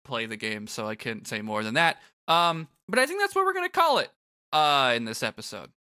play 0.05 0.27
the 0.27 0.37
game, 0.37 0.67
so 0.67 0.87
I 0.87 0.95
can't 0.95 1.27
say 1.27 1.41
more 1.41 1.61
than 1.61 1.73
that. 1.73 1.97
Um, 2.29 2.69
but 2.87 2.97
I 2.97 3.05
think 3.05 3.19
that's 3.19 3.35
what 3.35 3.43
we're 3.45 3.53
gonna 3.53 3.67
call 3.67 3.97
it 3.97 4.09
uh 4.53 4.93
in 4.95 5.03
this 5.03 5.23
episode. 5.23 5.71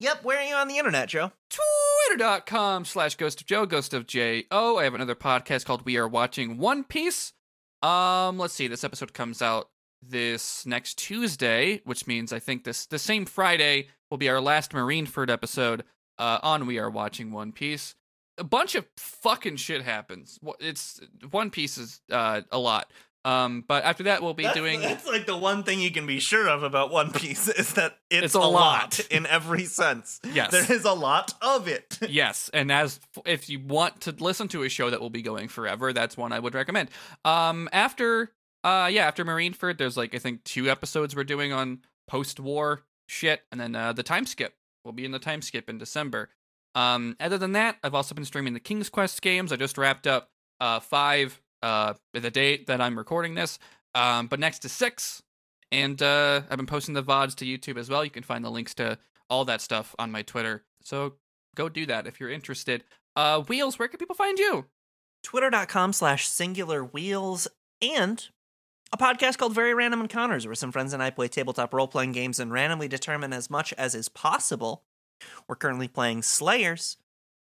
yep, 0.00 0.24
where 0.24 0.38
are 0.38 0.44
you 0.44 0.54
on 0.54 0.66
the 0.68 0.78
internet, 0.78 1.10
Joe? 1.10 1.32
Twitter.com 1.50 2.86
slash 2.86 3.16
ghost 3.16 3.42
of 3.42 3.46
Joe, 3.46 3.66
ghost 3.66 3.92
of 3.92 4.06
J 4.06 4.46
O. 4.50 4.78
I 4.78 4.84
have 4.84 4.94
another 4.94 5.14
podcast 5.14 5.66
called 5.66 5.84
We 5.84 5.98
Are 5.98 6.08
Watching 6.08 6.56
One 6.56 6.84
Piece. 6.84 7.34
Um, 7.82 8.38
let's 8.38 8.54
see, 8.54 8.66
this 8.66 8.82
episode 8.84 9.12
comes 9.12 9.42
out 9.42 9.68
this 10.00 10.64
next 10.64 10.96
Tuesday, 10.96 11.82
which 11.84 12.06
means 12.06 12.32
I 12.32 12.38
think 12.38 12.64
this 12.64 12.86
the 12.86 12.98
same 12.98 13.26
Friday 13.26 13.88
will 14.12 14.18
be 14.18 14.28
our 14.28 14.42
last 14.42 14.72
Marineford 14.72 15.30
episode 15.30 15.84
uh 16.18 16.38
on 16.42 16.66
We 16.66 16.78
Are 16.78 16.90
Watching 16.90 17.32
One 17.32 17.50
Piece. 17.50 17.94
A 18.38 18.44
bunch 18.44 18.74
of 18.74 18.86
fucking 18.98 19.56
shit 19.56 19.82
happens. 19.82 20.38
It's 20.60 21.00
One 21.30 21.50
Piece 21.50 21.78
is 21.78 22.00
uh 22.12 22.42
a 22.52 22.58
lot. 22.58 22.90
Um, 23.24 23.64
but 23.66 23.84
after 23.84 24.02
that 24.04 24.20
we'll 24.20 24.34
be 24.34 24.42
That's- 24.42 24.56
doing 24.58 24.80
That's 24.80 25.06
like 25.06 25.24
the 25.26 25.36
one 25.36 25.62
thing 25.62 25.80
you 25.80 25.90
can 25.92 26.06
be 26.06 26.18
sure 26.20 26.46
of 26.48 26.62
about 26.62 26.90
One 26.90 27.10
Piece 27.12 27.48
is 27.48 27.72
that 27.74 27.96
it's, 28.10 28.26
It's 28.26 28.34
a 28.34 28.38
a, 28.38 28.40
lot. 28.40 28.52
lot. 28.52 29.00
in 29.10 29.26
every 29.26 29.64
sense. 29.64 30.20
Yes. 30.30 30.50
There 30.50 30.70
is 30.76 30.84
a 30.84 30.92
lot 30.92 31.32
of 31.40 31.66
it. 31.68 31.98
yes, 32.08 32.50
and 32.52 32.70
as 32.70 33.00
if 33.24 33.48
you 33.48 33.60
want 33.60 34.02
to 34.02 34.10
listen 34.18 34.48
to 34.48 34.64
a 34.64 34.68
show 34.68 34.90
that 34.90 35.00
will 35.00 35.08
be 35.08 35.22
going 35.22 35.48
forever, 35.48 35.92
that's 35.94 36.16
one 36.16 36.32
I 36.32 36.38
would 36.40 36.54
recommend. 36.54 36.90
Um, 37.24 37.68
after, 37.72 38.32
uh, 38.64 38.90
yeah, 38.92 39.06
after 39.06 39.24
Marineford, 39.24 39.78
there's 39.78 39.96
like 39.96 40.14
I 40.16 40.18
think 40.18 40.42
two 40.44 40.68
episodes 40.68 41.14
we're 41.16 41.22
doing 41.24 41.52
on 41.52 41.78
post-war 42.08 42.82
shit, 43.12 43.42
and 43.52 43.60
then 43.60 43.74
uh, 43.76 43.92
the 43.92 44.02
time 44.02 44.26
skip 44.26 44.54
will 44.84 44.92
be 44.92 45.04
in 45.04 45.12
the 45.12 45.18
time 45.18 45.42
skip 45.42 45.68
in 45.68 45.78
December. 45.78 46.30
Um, 46.74 47.16
other 47.20 47.38
than 47.38 47.52
that, 47.52 47.76
I've 47.84 47.94
also 47.94 48.14
been 48.14 48.24
streaming 48.24 48.54
the 48.54 48.60
King's 48.60 48.88
Quest 48.88 49.20
games. 49.20 49.52
I 49.52 49.56
just 49.56 49.78
wrapped 49.78 50.06
up 50.06 50.30
uh 50.60 50.80
five 50.80 51.40
uh 51.62 51.94
the 52.14 52.30
date 52.30 52.66
that 52.68 52.80
I'm 52.80 52.96
recording 52.96 53.34
this. 53.34 53.58
Um, 53.94 54.26
but 54.26 54.40
next 54.40 54.60
to 54.60 54.68
six, 54.68 55.22
and 55.70 56.00
uh, 56.02 56.42
I've 56.48 56.56
been 56.56 56.66
posting 56.66 56.94
the 56.94 57.02
vods 57.02 57.34
to 57.36 57.44
YouTube 57.44 57.78
as 57.78 57.90
well. 57.90 58.04
You 58.04 58.10
can 58.10 58.22
find 58.22 58.44
the 58.44 58.50
links 58.50 58.74
to 58.74 58.98
all 59.28 59.44
that 59.44 59.60
stuff 59.60 59.94
on 59.98 60.10
my 60.10 60.22
Twitter. 60.22 60.64
So 60.82 61.14
go 61.54 61.68
do 61.68 61.86
that 61.86 62.06
if 62.06 62.18
you're 62.18 62.30
interested. 62.30 62.84
Uh, 63.14 63.42
Wheels, 63.42 63.78
where 63.78 63.88
can 63.88 63.98
people 63.98 64.14
find 64.14 64.38
you? 64.38 64.66
Twitter.com 65.22 65.92
slash 65.92 66.26
singular 66.26 66.82
wheels 66.82 67.48
and 67.80 68.28
a 68.92 68.96
podcast 68.96 69.38
called 69.38 69.54
Very 69.54 69.72
Random 69.74 70.02
Encounters, 70.02 70.46
where 70.46 70.54
some 70.54 70.70
friends 70.70 70.92
and 70.92 71.02
I 71.02 71.10
play 71.10 71.28
tabletop 71.28 71.72
role 71.72 71.88
playing 71.88 72.12
games 72.12 72.38
and 72.38 72.52
randomly 72.52 72.88
determine 72.88 73.32
as 73.32 73.48
much 73.48 73.72
as 73.74 73.94
is 73.94 74.08
possible. 74.08 74.82
We're 75.48 75.56
currently 75.56 75.88
playing 75.88 76.22
Slayers. 76.22 76.98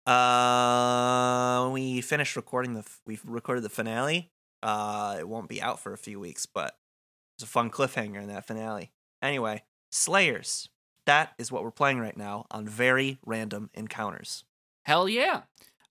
Uh, 0.05 1.69
we 1.71 2.01
finished 2.01 2.35
recording 2.35 2.73
the 2.73 2.83
we've 3.05 3.23
recorded 3.25 3.63
the 3.63 3.69
finale. 3.69 4.31
Uh, 4.61 5.17
it 5.19 5.29
won't 5.29 5.47
be 5.47 5.61
out 5.61 5.79
for 5.79 5.93
a 5.93 5.97
few 5.97 6.19
weeks, 6.19 6.45
but 6.45 6.77
it's 7.35 7.43
a 7.43 7.47
fun 7.47 7.69
cliffhanger 7.69 8.21
in 8.21 8.27
that 8.27 8.45
finale. 8.45 8.91
Anyway, 9.21 9.63
Slayers. 9.91 10.69
That 11.05 11.33
is 11.37 11.51
what 11.51 11.63
we're 11.63 11.71
playing 11.71 11.99
right 11.99 12.17
now 12.17 12.45
on 12.51 12.67
Very 12.67 13.17
Random 13.25 13.69
Encounters. 13.73 14.43
Hell 14.83 15.07
yeah. 15.07 15.43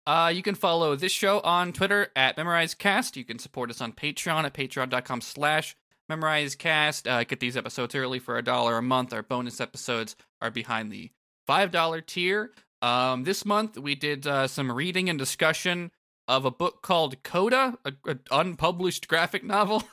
Uh, 0.09 0.29
you 0.29 0.41
can 0.41 0.55
follow 0.55 0.97
this 0.97 1.13
show 1.13 1.39
on 1.41 1.71
Twitter 1.71 2.09
at 2.17 2.35
MemorizeCast. 2.39 3.15
You 3.15 3.27
can 3.27 3.39
support 3.39 3.69
us 3.69 3.83
on 3.83 3.93
Patreon 3.93 4.45
at 4.45 4.55
patreon.com 4.55 5.21
slash 5.21 5.77
MemorizeCast. 6.11 7.07
Uh, 7.07 7.25
get 7.25 7.41
these 7.41 7.59
episodes 7.59 7.95
early 7.95 8.19
for 8.19 8.39
a 8.39 8.43
dollar 8.43 8.79
a 8.79 8.83
month. 8.83 9.13
Our 9.13 9.23
bonus 9.23 9.61
episodes 9.61 10.17
are 10.41 10.51
behind 10.51 10.91
the 10.91 11.11
$5 11.47 12.07
tier. 12.07 12.53
Um, 12.81 13.25
this 13.25 13.45
month, 13.45 13.77
we 13.77 13.95
did 13.95 14.27
uh, 14.27 14.47
some 14.47 14.73
reading 14.73 15.11
and 15.11 15.19
discussion 15.19 15.91
of 16.27 16.47
a 16.47 16.51
book 16.51 16.81
called 16.81 17.23
Coda, 17.23 17.77
an 18.07 18.21
unpublished 18.31 19.09
graphic 19.09 19.45
novel. 19.45 19.85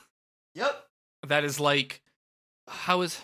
Yep. 0.58 0.86
that 1.28 1.43
is 1.43 1.60
like, 1.60 2.01
how 2.65 3.01
is... 3.01 3.19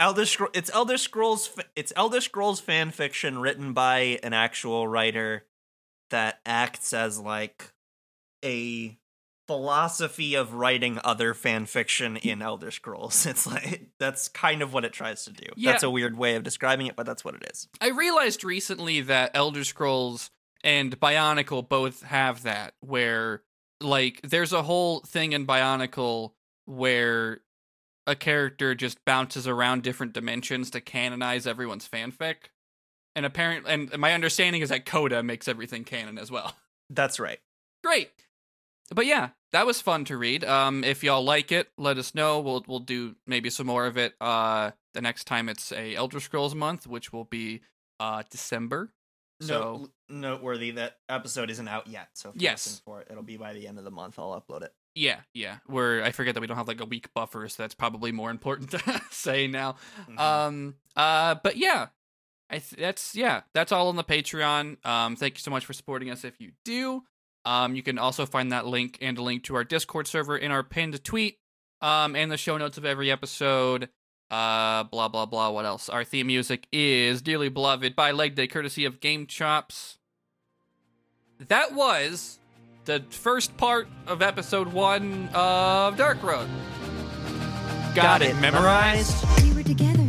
Elder 0.00 0.24
Scroll. 0.24 0.48
It's 0.54 0.70
Elder 0.72 0.96
Scrolls. 0.96 1.50
It's 1.76 1.92
Elder 1.94 2.22
Scrolls 2.22 2.60
fan 2.60 2.90
fiction 2.92 3.40
written 3.40 3.74
by 3.74 4.18
an 4.22 4.32
actual 4.32 4.88
writer 4.88 5.44
that 6.12 6.40
acts 6.46 6.92
as 6.92 7.18
like 7.18 7.72
a 8.44 8.96
philosophy 9.46 10.34
of 10.34 10.54
writing 10.54 10.98
other 11.04 11.34
fan 11.34 11.66
fiction 11.66 12.16
in 12.16 12.40
Elder 12.40 12.70
Scrolls. 12.70 13.26
It's 13.32 13.46
like 13.46 13.88
that's 13.98 14.28
kind 14.28 14.62
of 14.62 14.72
what 14.72 14.84
it 14.84 14.92
tries 14.92 15.24
to 15.24 15.32
do. 15.32 15.46
Yeah. 15.56 15.72
That's 15.72 15.82
a 15.82 15.90
weird 15.90 16.16
way 16.16 16.36
of 16.36 16.42
describing 16.42 16.86
it, 16.86 16.96
but 16.96 17.06
that's 17.06 17.24
what 17.24 17.34
it 17.34 17.50
is. 17.52 17.68
I 17.80 17.88
realized 17.90 18.44
recently 18.44 19.00
that 19.02 19.32
Elder 19.34 19.64
Scrolls 19.64 20.30
and 20.62 20.98
Bionicle 20.98 21.68
both 21.68 22.02
have 22.02 22.44
that, 22.44 22.74
where 22.80 23.42
like 23.80 24.20
there's 24.22 24.52
a 24.52 24.62
whole 24.62 25.00
thing 25.00 25.32
in 25.32 25.46
Bionicle 25.46 26.32
where 26.66 27.40
a 28.06 28.14
character 28.14 28.74
just 28.74 29.04
bounces 29.04 29.46
around 29.46 29.82
different 29.82 30.12
dimensions 30.12 30.70
to 30.70 30.80
canonize 30.80 31.46
everyone's 31.46 31.88
fanfic. 31.88 32.36
And 33.14 33.26
apparently, 33.26 33.70
and 33.72 33.98
my 33.98 34.12
understanding 34.14 34.62
is 34.62 34.70
that 34.70 34.86
Coda 34.86 35.22
makes 35.22 35.48
everything 35.48 35.84
canon 35.84 36.18
as 36.18 36.30
well. 36.30 36.54
That's 36.90 37.20
right. 37.20 37.38
Great. 37.84 38.10
But 38.94 39.06
yeah, 39.06 39.30
that 39.52 39.66
was 39.66 39.80
fun 39.80 40.04
to 40.06 40.16
read. 40.16 40.44
Um, 40.44 40.82
if 40.84 41.02
y'all 41.04 41.24
like 41.24 41.52
it, 41.52 41.68
let 41.78 41.98
us 41.98 42.14
know. 42.14 42.40
We'll 42.40 42.64
we'll 42.66 42.78
do 42.80 43.16
maybe 43.26 43.48
some 43.50 43.66
more 43.66 43.86
of 43.86 43.96
it. 43.96 44.14
Uh, 44.20 44.72
the 44.94 45.00
next 45.00 45.24
time 45.24 45.48
it's 45.48 45.72
a 45.72 45.94
Elder 45.94 46.20
Scrolls 46.20 46.54
month, 46.54 46.86
which 46.86 47.12
will 47.12 47.24
be 47.24 47.60
uh 48.00 48.22
December. 48.30 48.92
So 49.40 49.88
no, 50.08 50.20
noteworthy 50.30 50.70
that 50.72 50.98
episode 51.08 51.50
isn't 51.50 51.66
out 51.68 51.86
yet. 51.88 52.08
So 52.14 52.28
if 52.30 52.36
you're 52.36 52.50
Yes. 52.50 52.80
for 52.84 53.00
it, 53.00 53.08
it'll 53.10 53.22
be 53.22 53.36
by 53.36 53.52
the 53.54 53.66
end 53.66 53.78
of 53.78 53.84
the 53.84 53.90
month. 53.90 54.18
I'll 54.18 54.40
upload 54.40 54.62
it. 54.62 54.72
yeah, 54.94 55.20
yeah. 55.34 55.56
We're 55.66 56.02
I 56.02 56.12
forget 56.12 56.34
that 56.34 56.40
we 56.40 56.46
don't 56.46 56.56
have 56.58 56.68
like 56.68 56.80
a 56.80 56.84
week 56.86 57.12
buffer, 57.14 57.48
so 57.48 57.62
that's 57.62 57.74
probably 57.74 58.12
more 58.12 58.30
important 58.30 58.70
to 58.72 59.00
say 59.10 59.46
now. 59.48 59.76
Mhm. 60.08 60.18
Um, 60.20 60.74
uh, 60.96 61.36
but 61.42 61.56
yeah, 61.56 61.88
I 62.52 62.58
th- 62.58 62.80
that's 62.80 63.14
yeah, 63.14 63.42
that's 63.54 63.72
all 63.72 63.88
on 63.88 63.96
the 63.96 64.04
Patreon. 64.04 64.84
Um, 64.84 65.16
thank 65.16 65.34
you 65.34 65.40
so 65.40 65.50
much 65.50 65.64
for 65.64 65.72
supporting 65.72 66.10
us. 66.10 66.24
If 66.24 66.38
you 66.38 66.52
do, 66.64 67.02
um, 67.44 67.74
you 67.74 67.82
can 67.82 67.98
also 67.98 68.26
find 68.26 68.52
that 68.52 68.66
link 68.66 68.98
and 69.00 69.16
a 69.16 69.22
link 69.22 69.44
to 69.44 69.56
our 69.56 69.64
Discord 69.64 70.06
server 70.06 70.36
in 70.36 70.50
our 70.50 70.62
pinned 70.62 71.02
tweet. 71.02 71.38
Um, 71.80 72.14
and 72.14 72.30
the 72.30 72.36
show 72.36 72.56
notes 72.58 72.78
of 72.78 72.84
every 72.84 73.10
episode. 73.10 73.88
Uh, 74.30 74.84
blah 74.84 75.08
blah 75.08 75.26
blah. 75.26 75.50
What 75.50 75.64
else? 75.64 75.88
Our 75.88 76.04
theme 76.04 76.28
music 76.28 76.68
is 76.72 77.22
"Dearly 77.22 77.48
Beloved" 77.48 77.96
by 77.96 78.12
Leg 78.12 78.34
Day, 78.34 78.46
courtesy 78.46 78.84
of 78.84 79.00
Game 79.00 79.26
Chops. 79.26 79.98
That 81.48 81.74
was 81.74 82.38
the 82.84 83.02
first 83.10 83.56
part 83.56 83.88
of 84.06 84.22
episode 84.22 84.72
one 84.72 85.28
of 85.34 85.96
Dark 85.96 86.22
Road. 86.22 86.48
Got, 87.94 88.22
it 88.22 88.36
memorized. 88.36 89.24
We 89.42 89.52
were 89.52 89.62
together. 89.62 90.01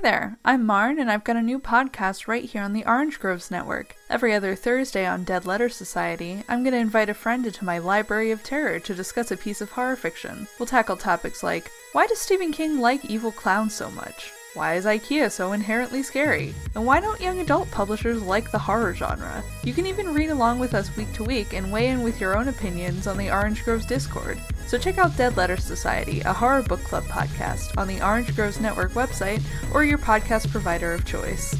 Hey 0.00 0.12
there, 0.12 0.38
I'm 0.46 0.64
Marn, 0.64 0.98
and 0.98 1.10
I've 1.10 1.24
got 1.24 1.36
a 1.36 1.42
new 1.42 1.58
podcast 1.58 2.26
right 2.26 2.44
here 2.44 2.62
on 2.62 2.72
the 2.72 2.86
Orange 2.86 3.20
Groves 3.20 3.50
Network. 3.50 3.96
Every 4.08 4.32
other 4.32 4.54
Thursday 4.54 5.04
on 5.04 5.24
Dead 5.24 5.44
Letter 5.44 5.68
Society, 5.68 6.42
I'm 6.48 6.62
going 6.62 6.72
to 6.72 6.78
invite 6.78 7.10
a 7.10 7.14
friend 7.14 7.44
into 7.44 7.66
my 7.66 7.76
library 7.76 8.30
of 8.30 8.42
terror 8.42 8.78
to 8.78 8.94
discuss 8.94 9.30
a 9.30 9.36
piece 9.36 9.60
of 9.60 9.70
horror 9.70 9.96
fiction. 9.96 10.48
We'll 10.58 10.64
tackle 10.64 10.96
topics 10.96 11.42
like 11.42 11.70
why 11.92 12.06
does 12.06 12.18
Stephen 12.18 12.50
King 12.50 12.80
like 12.80 13.04
evil 13.04 13.30
clowns 13.30 13.74
so 13.74 13.90
much? 13.90 14.32
Why 14.54 14.76
is 14.76 14.86
IKEA 14.86 15.30
so 15.30 15.52
inherently 15.52 16.02
scary? 16.02 16.54
And 16.74 16.86
why 16.86 17.00
don't 17.00 17.20
young 17.20 17.38
adult 17.38 17.70
publishers 17.70 18.22
like 18.22 18.50
the 18.50 18.58
horror 18.58 18.94
genre? 18.94 19.44
You 19.64 19.74
can 19.74 19.84
even 19.84 20.14
read 20.14 20.30
along 20.30 20.60
with 20.60 20.72
us 20.72 20.96
week 20.96 21.12
to 21.12 21.24
week 21.24 21.52
and 21.52 21.70
weigh 21.70 21.88
in 21.88 22.02
with 22.02 22.22
your 22.22 22.38
own 22.38 22.48
opinions 22.48 23.06
on 23.06 23.18
the 23.18 23.30
Orange 23.30 23.62
Groves 23.64 23.84
Discord. 23.84 24.40
So 24.66 24.78
check 24.78 24.98
out 24.98 25.16
Dead 25.16 25.36
Letter 25.36 25.56
Society, 25.56 26.20
a 26.20 26.32
horror 26.32 26.62
book 26.62 26.82
club 26.84 27.04
podcast, 27.04 27.76
on 27.76 27.88
the 27.88 28.00
Orange 28.04 28.34
Groves 28.36 28.60
Network 28.60 28.92
website 28.92 29.42
or 29.74 29.84
your 29.84 29.98
podcast 29.98 30.50
provider 30.50 30.92
of 30.92 31.04
choice. 31.04 31.54